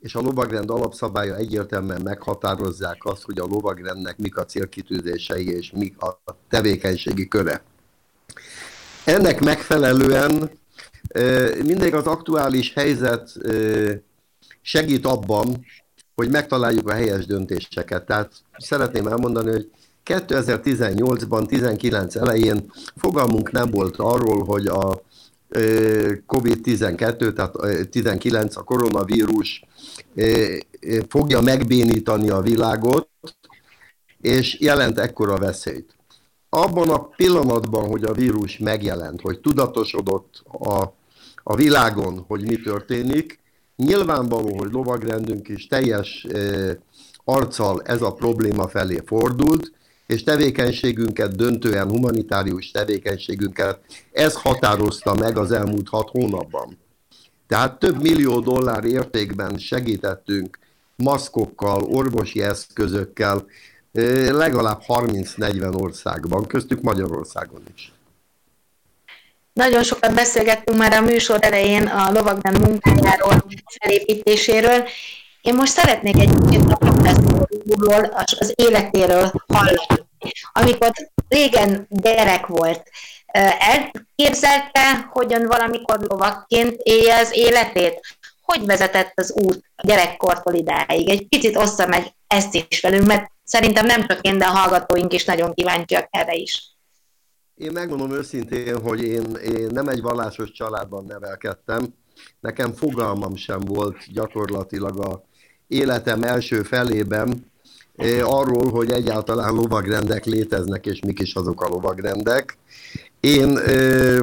[0.00, 6.02] és a lovagrend alapszabálya egyértelműen meghatározzák azt, hogy a lovagrendnek mik a célkitűzései és mik
[6.02, 7.62] a tevékenységi köre.
[9.04, 10.50] Ennek megfelelően
[11.64, 13.32] mindig az aktuális helyzet
[14.62, 15.64] segít abban,
[16.14, 18.06] hogy megtaláljuk a helyes döntéseket.
[18.06, 19.70] Tehát szeretném elmondani, hogy
[20.04, 25.02] 2018-ban, 19 elején fogalmunk nem volt arról, hogy a
[26.26, 29.64] COVID-12, tehát 19 a koronavírus
[31.08, 33.08] fogja megbénítani a világot,
[34.20, 35.96] és jelent ekkora veszélyt.
[36.48, 40.82] Abban a pillanatban, hogy a vírus megjelent, hogy tudatosodott a,
[41.42, 43.40] a világon, hogy mi történik,
[43.84, 46.26] Nyilvánvaló, hogy lovagrendünk is teljes
[47.24, 49.72] arccal ez a probléma felé fordult,
[50.10, 53.78] és tevékenységünket, döntően humanitárius tevékenységünket,
[54.12, 56.78] ez határozta meg az elmúlt hat hónapban.
[57.46, 60.58] Tehát több millió dollár értékben segítettünk
[60.96, 63.46] maszkokkal, orvosi eszközökkel,
[64.30, 67.92] legalább 30-40 országban, köztük Magyarországon is.
[69.52, 73.44] Nagyon sokat beszélgettünk már a műsor elején a lovagrend munkájáról,
[73.80, 74.84] felépítéséről.
[75.40, 76.78] Én most szeretnék egy kicsit a
[77.62, 79.76] professzorról, az életéről hallani.
[80.52, 80.92] Amikor
[81.28, 82.82] régen gyerek volt,
[83.58, 88.00] elképzelte, hogyan valamikor lovakként élje az életét?
[88.42, 91.08] Hogy vezetett az út a gyerekkortól idáig?
[91.08, 95.12] Egy picit ossza meg ezt is velünk, mert szerintem nem csak én, de a hallgatóink
[95.12, 96.74] is nagyon kíváncsiak erre is.
[97.54, 101.94] Én megmondom őszintén, hogy én, én nem egy vallásos családban nevelkedtem.
[102.40, 105.22] Nekem fogalmam sem volt gyakorlatilag a
[105.66, 107.49] életem első felében
[108.22, 112.58] arról, hogy egyáltalán lovagrendek léteznek, és mik is azok a lovagrendek.
[113.20, 114.18] Én eh,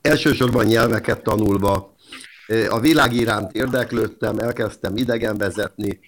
[0.00, 1.94] elsősorban nyelveket tanulva
[2.68, 6.00] a világ iránt érdeklődtem, elkezdtem idegenvezetni,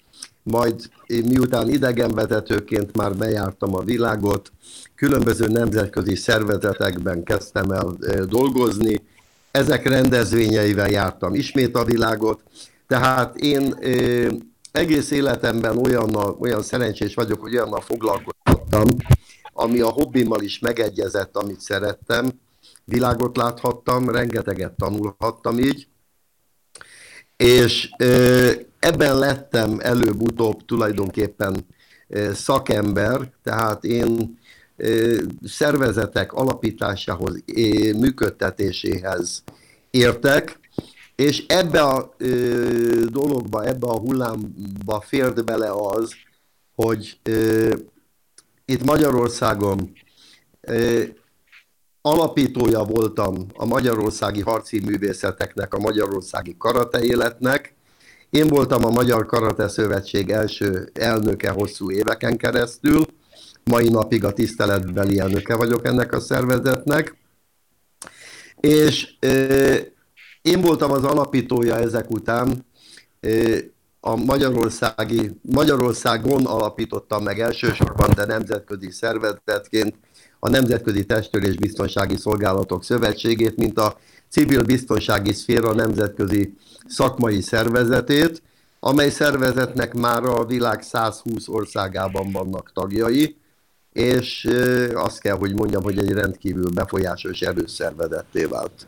[0.42, 4.52] majd miután idegenvezetőként már bejártam a világot,
[4.94, 7.96] különböző nemzetközi szervezetekben kezdtem el
[8.28, 9.02] dolgozni,
[9.50, 12.42] ezek rendezvényeivel jártam ismét a világot,
[12.86, 13.74] tehát én
[14.72, 18.86] egész életemben olyannal, olyan szerencsés vagyok, hogy olyannal foglalkoztam,
[19.52, 22.30] ami a hobbimmal is megegyezett, amit szerettem,
[22.84, 25.86] világot láthattam, rengeteget tanulhattam így,
[27.36, 27.90] és
[28.78, 31.66] ebben lettem előbb-utóbb tulajdonképpen
[32.32, 34.38] szakember, tehát én
[35.44, 37.42] szervezetek alapításához,
[37.96, 39.42] működtetéséhez
[39.90, 40.58] értek,
[41.18, 42.14] és ebbe a
[43.08, 46.12] dologba, ebbe a hullámba fért bele az,
[46.74, 47.20] hogy
[48.64, 49.92] itt Magyarországon
[52.00, 57.74] alapítója voltam a magyarországi harci művészeteknek, a magyarországi karate életnek.
[58.30, 63.06] Én voltam a Magyar Karate Szövetség első elnöke hosszú éveken keresztül,
[63.64, 67.16] mai napig a tiszteletbeli elnöke vagyok ennek a szervezetnek,
[68.60, 69.16] és
[70.48, 72.66] én voltam az alapítója ezek után,
[74.00, 79.94] a Magyarországi, Magyarországon alapítottam meg elsősorban, de nemzetközi szervezetként
[80.38, 83.96] a Nemzetközi Testőr Biztonsági Szolgálatok Szövetségét, mint a
[84.30, 86.54] civil biztonsági szféra nemzetközi
[86.86, 88.42] szakmai szervezetét,
[88.80, 93.36] amely szervezetnek már a világ 120 országában vannak tagjai,
[93.92, 94.48] és
[94.94, 98.86] azt kell, hogy mondjam, hogy egy rendkívül befolyásos erőszervezetté vált.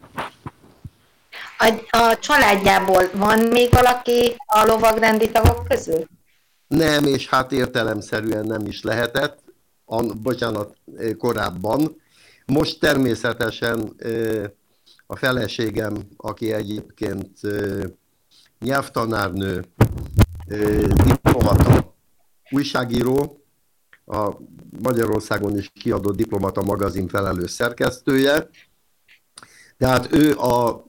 [1.63, 6.05] A, a családjából van még valaki a lovagrendi tagok közül?
[6.67, 9.39] Nem, és hát értelemszerűen nem is lehetett,
[9.85, 10.77] a, bocsánat,
[11.19, 12.01] korábban.
[12.47, 13.97] Most természetesen
[15.07, 17.29] a feleségem, aki egyébként
[18.61, 19.65] nyelvtanárnő,
[21.05, 21.95] diplomata,
[22.51, 23.45] újságíró,
[24.07, 24.31] a
[24.83, 28.49] Magyarországon is kiadott diplomata magazin felelős szerkesztője.
[29.81, 30.85] Tehát ő a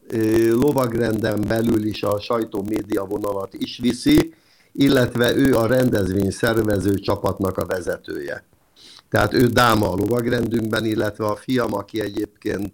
[0.50, 4.34] lovagrenden belül is a sajtó-média vonalat is viszi,
[4.72, 8.44] illetve ő a rendezvény szervező csapatnak a vezetője.
[9.10, 12.74] Tehát ő dáma a lovagrendünkben, illetve a fiam, aki egyébként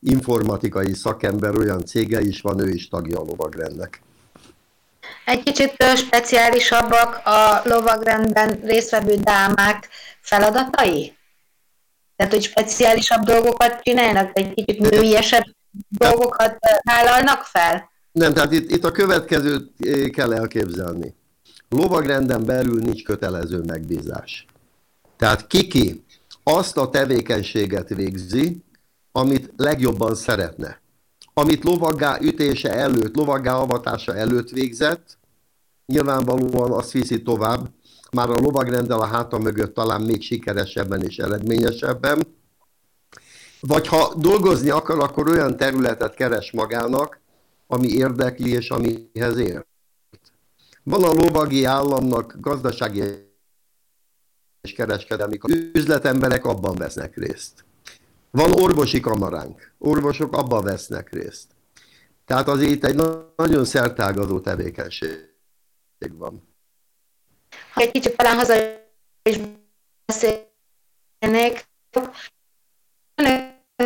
[0.00, 4.02] informatikai szakember, olyan cége is van, ő is tagja a lovagrendnek.
[5.24, 9.88] Egy kicsit speciálisabbak a lovagrendben résztvevő dámák
[10.20, 11.18] feladatai?
[12.20, 15.44] Tehát, hogy speciálisabb dolgokat csinálnak, egy kicsit nőiesebb
[15.88, 17.90] dolgokat vállalnak fel?
[18.12, 19.72] Nem, tehát itt, itt a következőt
[20.12, 21.14] kell elképzelni.
[21.68, 24.46] Lovagrenden belül nincs kötelező megbízás.
[25.16, 26.04] Tehát kiki
[26.42, 28.62] azt a tevékenységet végzi,
[29.12, 30.80] amit legjobban szeretne.
[31.34, 35.18] Amit lovaggá ütése előtt, lovaggá avatása előtt végzett,
[35.86, 37.68] nyilvánvalóan azt viszi tovább,
[38.12, 42.26] már a lovagrendel a háta mögött talán még sikeresebben és eredményesebben.
[43.60, 47.20] Vagy ha dolgozni akar, akkor olyan területet keres magának,
[47.66, 49.66] ami érdekli és amihez ért.
[50.82, 53.02] Van a lovagi államnak gazdasági
[54.60, 55.38] és kereskedelmi
[55.72, 57.64] üzletemberek abban vesznek részt.
[58.30, 61.46] Van orvosi kamaránk, orvosok abban vesznek részt.
[62.24, 63.00] Tehát az itt egy
[63.36, 65.28] nagyon szertágazó tevékenység
[66.12, 66.49] van.
[67.72, 68.54] Ha egy kicsit talán haza
[69.22, 69.36] is
[70.04, 71.68] beszélnék,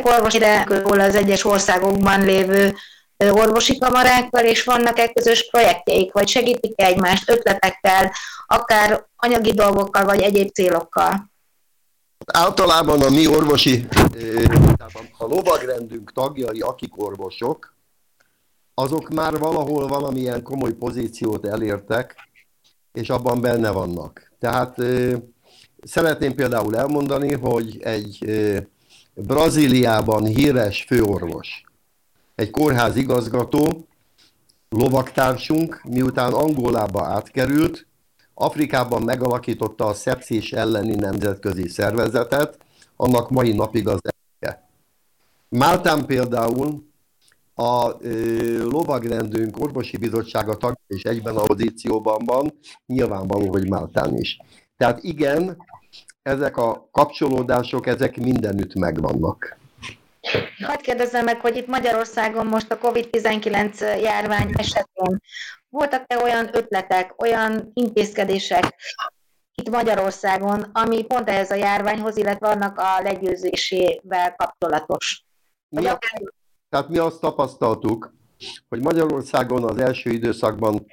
[0.03, 0.45] orvosi
[0.83, 2.75] hol az egyes országokban lévő
[3.17, 8.13] orvosi kamarákkal, és vannak-e közös projektjeik, vagy segítik -e egymást ötletekkel,
[8.47, 11.33] akár anyagi dolgokkal, vagy egyéb célokkal?
[12.33, 13.87] Általában a mi orvosi,
[15.19, 17.75] a lovagrendünk tagjai, akik orvosok,
[18.75, 22.15] azok már valahol valamilyen komoly pozíciót elértek,
[22.95, 24.33] és abban benne vannak.
[24.39, 24.77] Tehát
[25.83, 28.25] szeretném például elmondani, hogy egy
[29.15, 31.65] Brazíliában híres főorvos,
[32.35, 33.87] egy kórház igazgató,
[34.69, 37.87] lovaktársunk, miután Angolába átkerült,
[38.35, 42.59] Afrikában megalakította a szepszis elleni nemzetközi szervezetet,
[42.97, 44.69] annak mai napig az elnöke.
[45.49, 46.93] Máltán például
[47.55, 54.39] a ö, lovagrendünk orvosi bizottsága tagja és egyben a pozícióban van, nyilvánvaló, hogy Máltán is.
[54.77, 55.57] Tehát igen,
[56.23, 59.59] ezek a kapcsolódások, ezek mindenütt megvannak.
[60.63, 65.21] Hadd kérdezzem meg, hogy itt Magyarországon most a COVID-19 járvány esetén
[65.69, 68.75] voltak-e olyan ötletek, olyan intézkedések
[69.55, 75.25] itt Magyarországon, ami pont ehhez a járványhoz, illetve annak a legyőzésével kapcsolatos?
[75.69, 75.99] Mi a,
[76.75, 78.15] tehát mi azt tapasztaltuk,
[78.69, 80.87] hogy Magyarországon az első időszakban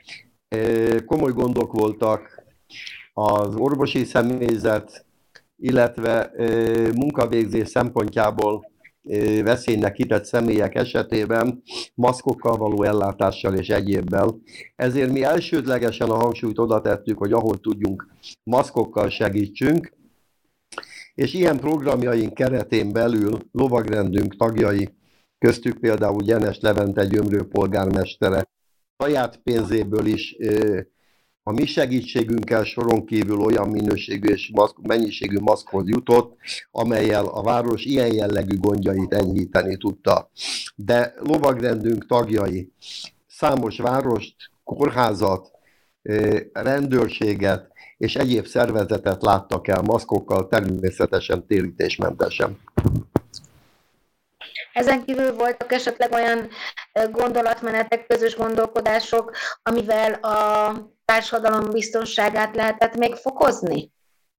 [1.05, 2.43] komoly gondok voltak
[3.13, 5.05] az orvosi személyzet,
[5.57, 6.31] illetve
[6.95, 8.71] munkavégzés szempontjából
[9.43, 11.61] veszélynek kitett személyek esetében
[11.95, 14.39] maszkokkal való ellátással és egyébbel.
[14.75, 18.07] Ezért mi elsődlegesen a hangsúlyt oda tettük, hogy ahol tudjunk,
[18.43, 19.93] maszkokkal segítsünk,
[21.15, 24.99] és ilyen programjaink keretén belül lovagrendünk tagjai,
[25.45, 28.47] köztük például Gyenes Levente gyömrő polgármestere,
[28.97, 30.35] saját pénzéből is
[31.43, 36.37] a mi segítségünkkel soron kívül olyan minőségű és maszk, mennyiségű maszkhoz jutott,
[36.71, 40.29] amelyel a város ilyen jellegű gondjait enyhíteni tudta.
[40.75, 42.71] De lovagrendünk tagjai
[43.27, 45.51] számos várost, kórházat,
[46.53, 52.57] rendőrséget és egyéb szervezetet láttak el maszkokkal, természetesen térítésmentesen.
[54.73, 56.49] Ezen kívül voltak esetleg olyan
[57.11, 59.31] gondolatmenetek, közös gondolkodások,
[59.63, 60.73] amivel a
[61.05, 63.91] társadalom biztonságát lehetett még fokozni?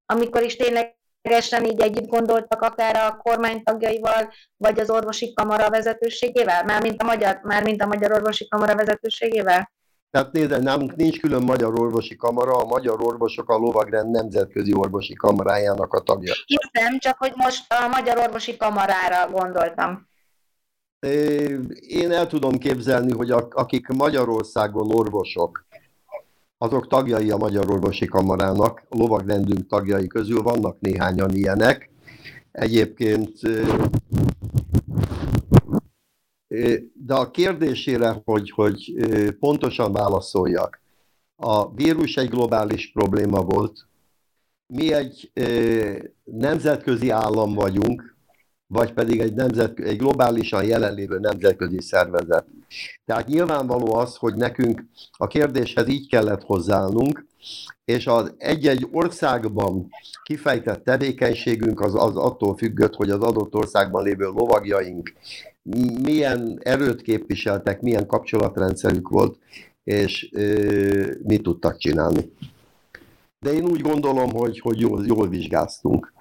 [0.07, 6.65] Amikor is ténylegesen így együtt gondoltak, akár a kormány tagjaival, vagy az orvosi kamara vezetőségével?
[6.65, 9.71] Mármint a magyar, mármint a magyar orvosi kamara vezetőségével?
[10.11, 15.15] Tehát nézd, nálunk nincs külön magyar orvosi kamara, a magyar orvosok a lovagrend nemzetközi orvosi
[15.15, 16.35] kamarájának a tagja.
[16.47, 20.11] Értem, csak hogy most a magyar orvosi kamarára gondoltam.
[21.89, 25.67] Én el tudom képzelni, hogy akik Magyarországon orvosok,
[26.59, 31.91] azok tagjai a Magyar Orvosi Kamarának, a lovagrendünk tagjai közül vannak néhányan ilyenek.
[32.53, 33.41] Egyébként
[36.95, 38.95] de a kérdésére, hogy, hogy
[39.41, 40.81] pontosan válaszoljak,
[41.37, 43.87] a vírus egy globális probléma volt.
[44.67, 45.33] Mi egy
[46.25, 48.12] nemzetközi állam vagyunk,
[48.73, 52.47] vagy pedig egy, nemzet, egy globálisan jelenlévő nemzetközi szervezet.
[53.05, 57.27] Tehát nyilvánvaló az, hogy nekünk a kérdéshez így kellett hozzáállnunk,
[57.85, 59.89] és az egy-egy országban
[60.23, 65.13] kifejtett tevékenységünk az, az attól függött, hogy az adott országban lévő lovagjaink
[66.03, 69.39] milyen erőt képviseltek, milyen kapcsolatrendszerük volt,
[69.85, 72.33] és ö, mit tudtak csinálni.
[73.41, 76.13] de én úgy gondolom, hogy, hogy jól, jól vizsgáztunk.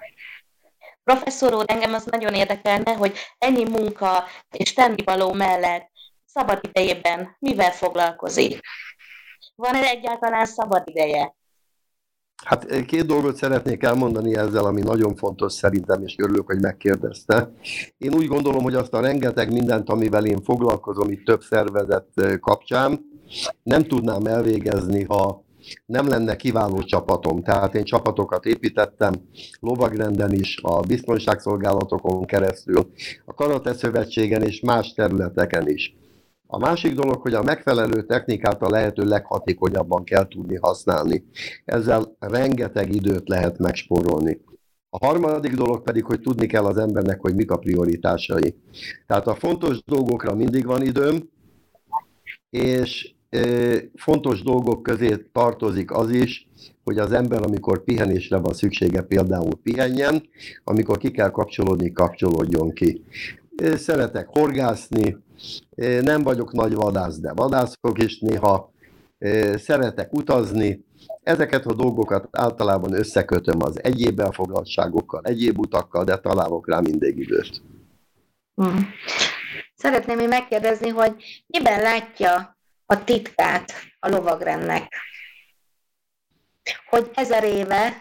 [1.03, 5.91] Professzor úr, engem az nagyon érdekelne, hogy ennyi munka és tennivaló mellett
[6.25, 8.59] szabad idejében mivel foglalkozik?
[9.55, 11.35] Van-e egyáltalán szabad ideje?
[12.45, 17.51] Hát eh, két dolgot szeretnék elmondani ezzel, ami nagyon fontos szerintem, és örülök, hogy megkérdezte.
[17.97, 22.37] Én úgy gondolom, hogy azt a rengeteg mindent, amivel én foglalkozom itt több szervezet eh,
[22.37, 23.05] kapcsán,
[23.63, 25.43] nem tudnám elvégezni, ha
[25.85, 27.43] nem lenne kiváló csapatom.
[27.43, 29.13] Tehát én csapatokat építettem,
[29.59, 32.91] lovagrenden is, a biztonságszolgálatokon keresztül,
[33.25, 35.95] a Karate Szövetségen és más területeken is.
[36.47, 41.23] A másik dolog, hogy a megfelelő technikát a lehető leghatékonyabban kell tudni használni.
[41.65, 44.41] Ezzel rengeteg időt lehet megspórolni.
[44.89, 48.55] A harmadik dolog pedig, hogy tudni kell az embernek, hogy mik a prioritásai.
[49.07, 51.29] Tehát a fontos dolgokra mindig van időm,
[52.49, 53.15] és
[53.95, 56.47] fontos dolgok közé tartozik az is,
[56.83, 60.23] hogy az ember, amikor pihenésre van szüksége, például pihenjen,
[60.63, 63.03] amikor ki kell kapcsolódni, kapcsolódjon ki.
[63.75, 65.17] Szeretek horgászni,
[66.01, 68.71] nem vagyok nagy vadász, de vadászok is néha,
[69.55, 70.85] szeretek utazni,
[71.23, 77.61] ezeket a dolgokat általában összekötöm az egyéb elfoglaltságokkal, egyéb utakkal, de találok rá mindig időt.
[78.55, 78.87] Hmm.
[79.75, 82.57] Szeretném még megkérdezni, hogy miben látja
[82.91, 84.93] a titkát a lovagrendnek?
[86.89, 87.93] Hogy ezer éve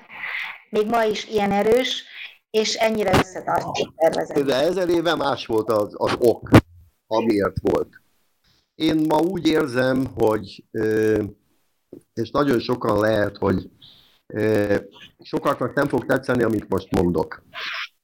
[0.71, 2.05] még ma is ilyen erős,
[2.51, 6.49] és ennyire összetartja a De ezer éve más volt az, az ok
[7.07, 7.89] amiért volt.
[8.75, 10.65] Én ma úgy érzem, hogy,
[12.15, 13.71] és nagyon sokan lehet, hogy
[15.19, 17.43] sokaknak nem fog tetszeni, amit most mondok.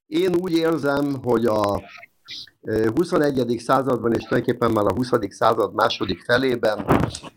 [0.06, 1.82] Én úgy érzem, hogy a
[2.94, 3.58] 21.
[3.58, 5.10] században, és tulajdonképpen már a 20.
[5.28, 6.86] század második felében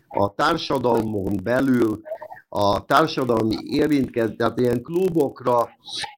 [0.08, 2.00] a társadalmon belül
[2.48, 5.68] a társadalmi érintkezés, tehát ilyen klubokra,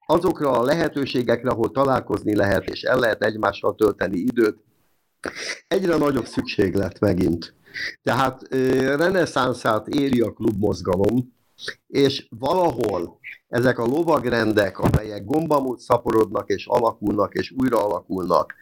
[0.07, 4.59] azokra a lehetőségekre, ahol találkozni lehet, és el lehet egymással tölteni időt,
[5.68, 7.55] egyre nagyobb szükséglet megint.
[8.03, 8.43] Tehát
[8.97, 11.33] reneszánszát éri a klubmozgalom,
[11.87, 18.55] és valahol ezek a lovagrendek, amelyek gombamút szaporodnak, és alakulnak, és újra alakulnak,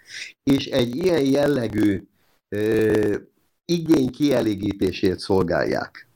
[0.43, 2.09] és egy ilyen jellegű
[2.49, 3.17] ö,
[3.65, 6.09] igény kielégítését szolgálják.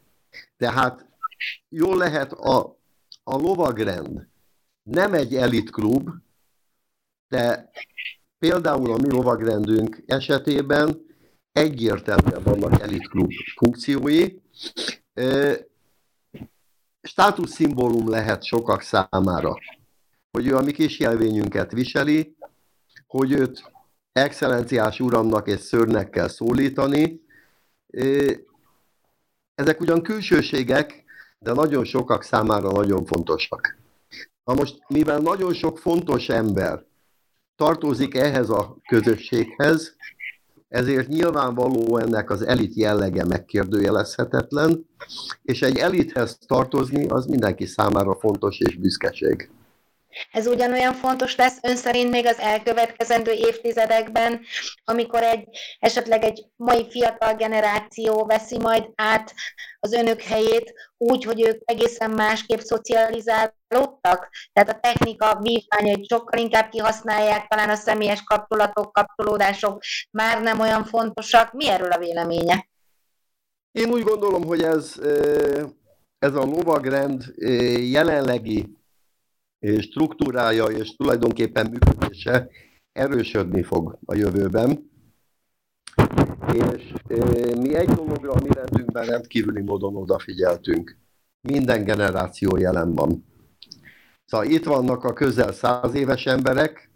[0.56, 1.06] Tehát
[1.68, 2.78] jól lehet a,
[3.22, 4.28] a lovagrend
[4.82, 6.10] nem egy elitklub,
[7.28, 7.70] de
[8.44, 11.06] Például a mi lovagrendünk esetében
[11.52, 14.26] egyértelműen vannak elitklub funkciói.
[17.06, 19.58] Státuszszimbólum lehet sokak számára,
[20.30, 22.36] hogy ő a mi kis jelvényünket viseli,
[23.06, 23.72] hogy őt
[24.12, 27.20] excellenciás uramnak és szörnek kell szólítani.
[29.54, 31.04] Ezek ugyan külsőségek,
[31.38, 33.78] de nagyon sokak számára nagyon fontosak.
[34.44, 36.84] Na most, mivel nagyon sok fontos ember
[37.56, 39.96] tartozik ehhez a közösséghez,
[40.74, 44.86] ezért nyilvánvaló ennek az elit jellege megkérdőjelezhetetlen,
[45.42, 49.50] és egy elithez tartozni az mindenki számára fontos és büszkeség.
[50.32, 54.40] Ez ugyanolyan fontos lesz ön szerint még az elkövetkezendő évtizedekben,
[54.84, 55.48] amikor egy
[55.78, 59.34] esetleg egy mai fiatal generáció veszi majd át
[59.80, 64.28] az önök helyét úgy, hogy ők egészen másképp szocializálódtak?
[64.52, 70.84] Tehát a technika vívmányait sokkal inkább kihasználják, talán a személyes kapcsolatok, kapcsolódások már nem olyan
[70.84, 71.52] fontosak.
[71.52, 72.68] Mi erről a véleménye?
[73.72, 74.94] Én úgy gondolom, hogy ez,
[76.18, 77.24] ez a lovagrend
[77.90, 78.76] jelenlegi
[79.80, 82.48] struktúrája és tulajdonképpen működése
[82.92, 84.90] erősödni fog a jövőben.
[86.52, 86.92] És
[87.58, 90.98] mi egy dologra a mi rendünkben rendkívüli módon odafigyeltünk.
[91.40, 93.24] Minden generáció jelen van.
[94.24, 96.90] Szóval itt vannak a közel száz éves emberek,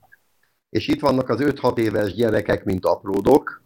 [0.70, 3.62] és itt vannak az 5-6 éves gyerekek, mint apródok.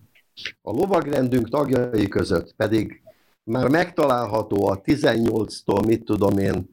[0.62, 3.02] A lovagrendünk tagjai között pedig
[3.44, 6.71] már megtalálható a 18-tól, mit tudom én,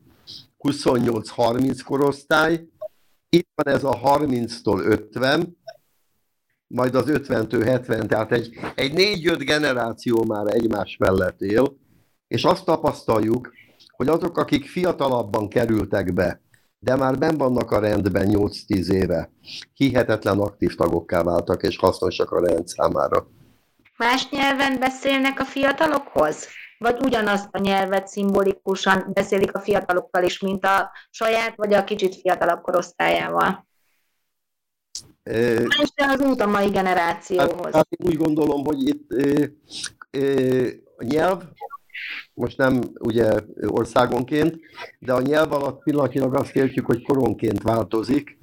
[0.59, 2.67] 28-30 korosztály,
[3.29, 5.57] itt van ez a 30-tól 50,
[6.67, 11.77] majd az 50-től 70, tehát egy, egy 4-5 generáció már egymás mellett él,
[12.27, 13.53] és azt tapasztaljuk,
[13.87, 16.41] hogy azok, akik fiatalabban kerültek be,
[16.79, 19.31] de már ben vannak a rendben 8-10 éve,
[19.73, 23.27] hihetetlen aktív tagokká váltak, és hasznosak a rend számára.
[23.97, 26.47] Más nyelven beszélnek a fiatalokhoz?
[26.79, 32.15] Vagy ugyanazt a nyelvet szimbolikusan beszélik a fiatalokkal is, mint a saját, vagy a kicsit
[32.15, 33.67] fiatalabb korosztályával?
[35.23, 37.63] És az út a mai generációhoz.
[37.63, 39.51] Hát, hát én úgy gondolom, hogy itt e,
[40.11, 40.21] e,
[40.97, 41.43] a nyelv
[42.33, 44.59] most nem ugye országonként,
[44.99, 48.37] de a nyelv alatt pillanatilag azt értjük, hogy koronként változik.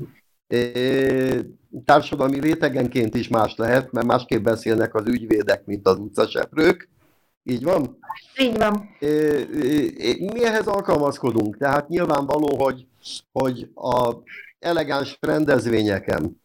[1.84, 6.88] Társadalmi rétegenként is más lehet, mert másképp beszélnek az ügyvédek, mint az utcaseprők.
[7.48, 7.98] Így van?
[8.38, 8.96] Így van.
[10.18, 12.86] Mi ehhez alkalmazkodunk, tehát nyilvánvaló, hogy,
[13.32, 14.14] hogy a
[14.58, 16.40] elegáns rendezvényeken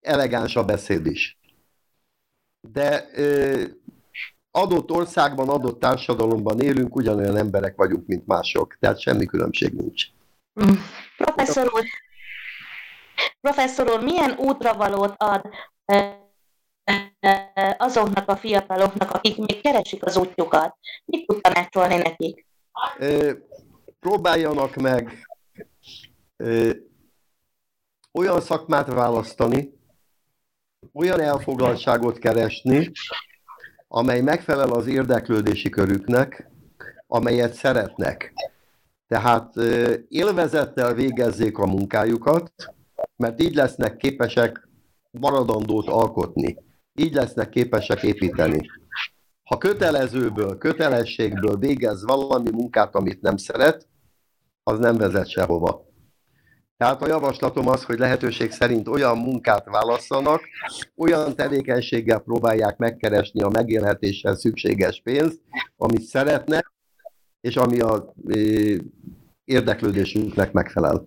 [0.00, 1.38] elegáns a beszéd is.
[2.60, 3.10] De
[4.50, 10.06] adott országban, adott társadalomban élünk, ugyanolyan emberek vagyunk, mint mások, tehát semmi különbség nincs.
[10.64, 10.72] Mm.
[11.16, 11.84] Professzor úr,
[13.40, 15.48] professzor úr, milyen útravalót ad
[17.78, 20.76] azoknak a fiataloknak, akik még keresik az útjukat?
[21.04, 22.46] Mit tud tanácsolni nekik?
[24.00, 25.28] Próbáljanak meg
[28.12, 29.78] olyan szakmát választani,
[30.92, 32.90] olyan elfoglaltságot keresni,
[33.88, 36.50] amely megfelel az érdeklődési körüknek,
[37.06, 38.32] amelyet szeretnek.
[39.08, 39.56] Tehát
[40.08, 42.52] élvezettel végezzék a munkájukat,
[43.16, 44.68] mert így lesznek képesek
[45.10, 46.68] maradandót alkotni.
[47.00, 48.70] Így lesznek képesek építeni.
[49.42, 53.88] Ha kötelezőből, kötelességből végez valami munkát, amit nem szeret,
[54.62, 55.88] az nem vezet sehova.
[56.76, 60.40] Tehát a javaslatom az, hogy lehetőség szerint olyan munkát válasszanak,
[60.96, 65.40] olyan tevékenységgel próbálják megkeresni a megélhetéshez szükséges pénzt,
[65.76, 66.72] amit szeretnek,
[67.40, 68.14] és ami a
[69.44, 71.06] érdeklődésünknek megfelel.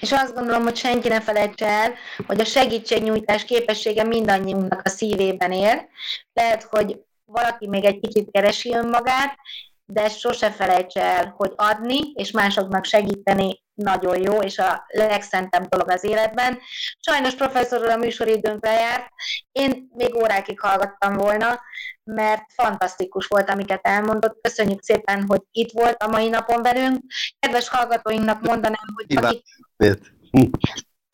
[0.00, 1.94] És azt gondolom, hogy senki ne felejtse el,
[2.26, 5.88] hogy a segítségnyújtás képessége mindannyiunknak a szívében él.
[6.32, 9.36] Lehet, hogy valaki még egy kicsit keresi önmagát,
[9.84, 15.90] de sose felejtse el, hogy adni és másoknak segíteni nagyon jó, és a legszentebb dolog
[15.90, 16.58] az életben.
[17.00, 19.08] Sajnos professzor úr a műsoridőnk lejárt,
[19.52, 21.60] én még órákig hallgattam volna,
[22.04, 24.38] mert fantasztikus volt, amiket elmondott.
[24.40, 27.02] Köszönjük szépen, hogy itt volt a mai napon velünk.
[27.38, 29.44] Kedves hallgatóinknak mondanám, hogy akik,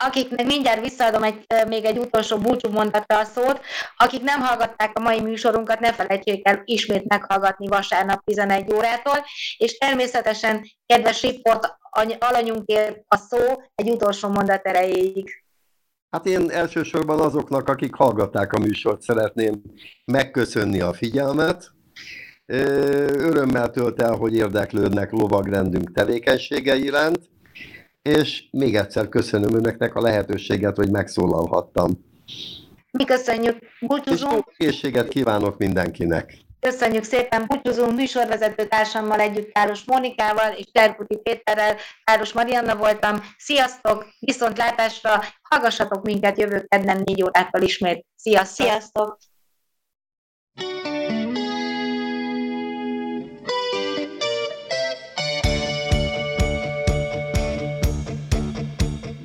[0.07, 3.61] akiknek mindjárt visszaadom egy, még egy utolsó búcsú mondatra a szót,
[3.97, 9.25] akik nem hallgatták a mai műsorunkat, ne felejtsék el ismét meghallgatni vasárnap 11 órától,
[9.57, 11.77] és természetesen kedves riport
[12.19, 13.39] alanyunkért a szó
[13.75, 15.43] egy utolsó mondat erejéig.
[16.11, 19.63] Hát én elsősorban azoknak, akik hallgatták a műsort, szeretném
[20.05, 21.71] megköszönni a figyelmet.
[22.47, 27.31] Örömmel tölt el, hogy érdeklődnek lovagrendünk tevékenysége iránt
[28.03, 31.91] és még egyszer köszönöm önöknek a lehetőséget, hogy megszólalhattam.
[32.91, 34.45] Mi köszönjük, búcsúzunk.
[34.57, 36.37] És készséget kívánok mindenkinek.
[36.61, 43.21] Köszönjük szépen, búcsúzunk műsorvezető társammal együtt Káros Mónikával és Terkuti Péterrel, Káros Marianna voltam.
[43.39, 48.07] Sziasztok, viszontlátásra, hallgassatok minket jövő kedden négy órától ismét.
[48.17, 48.67] Sziasztok!
[48.67, 49.19] Sziasztok.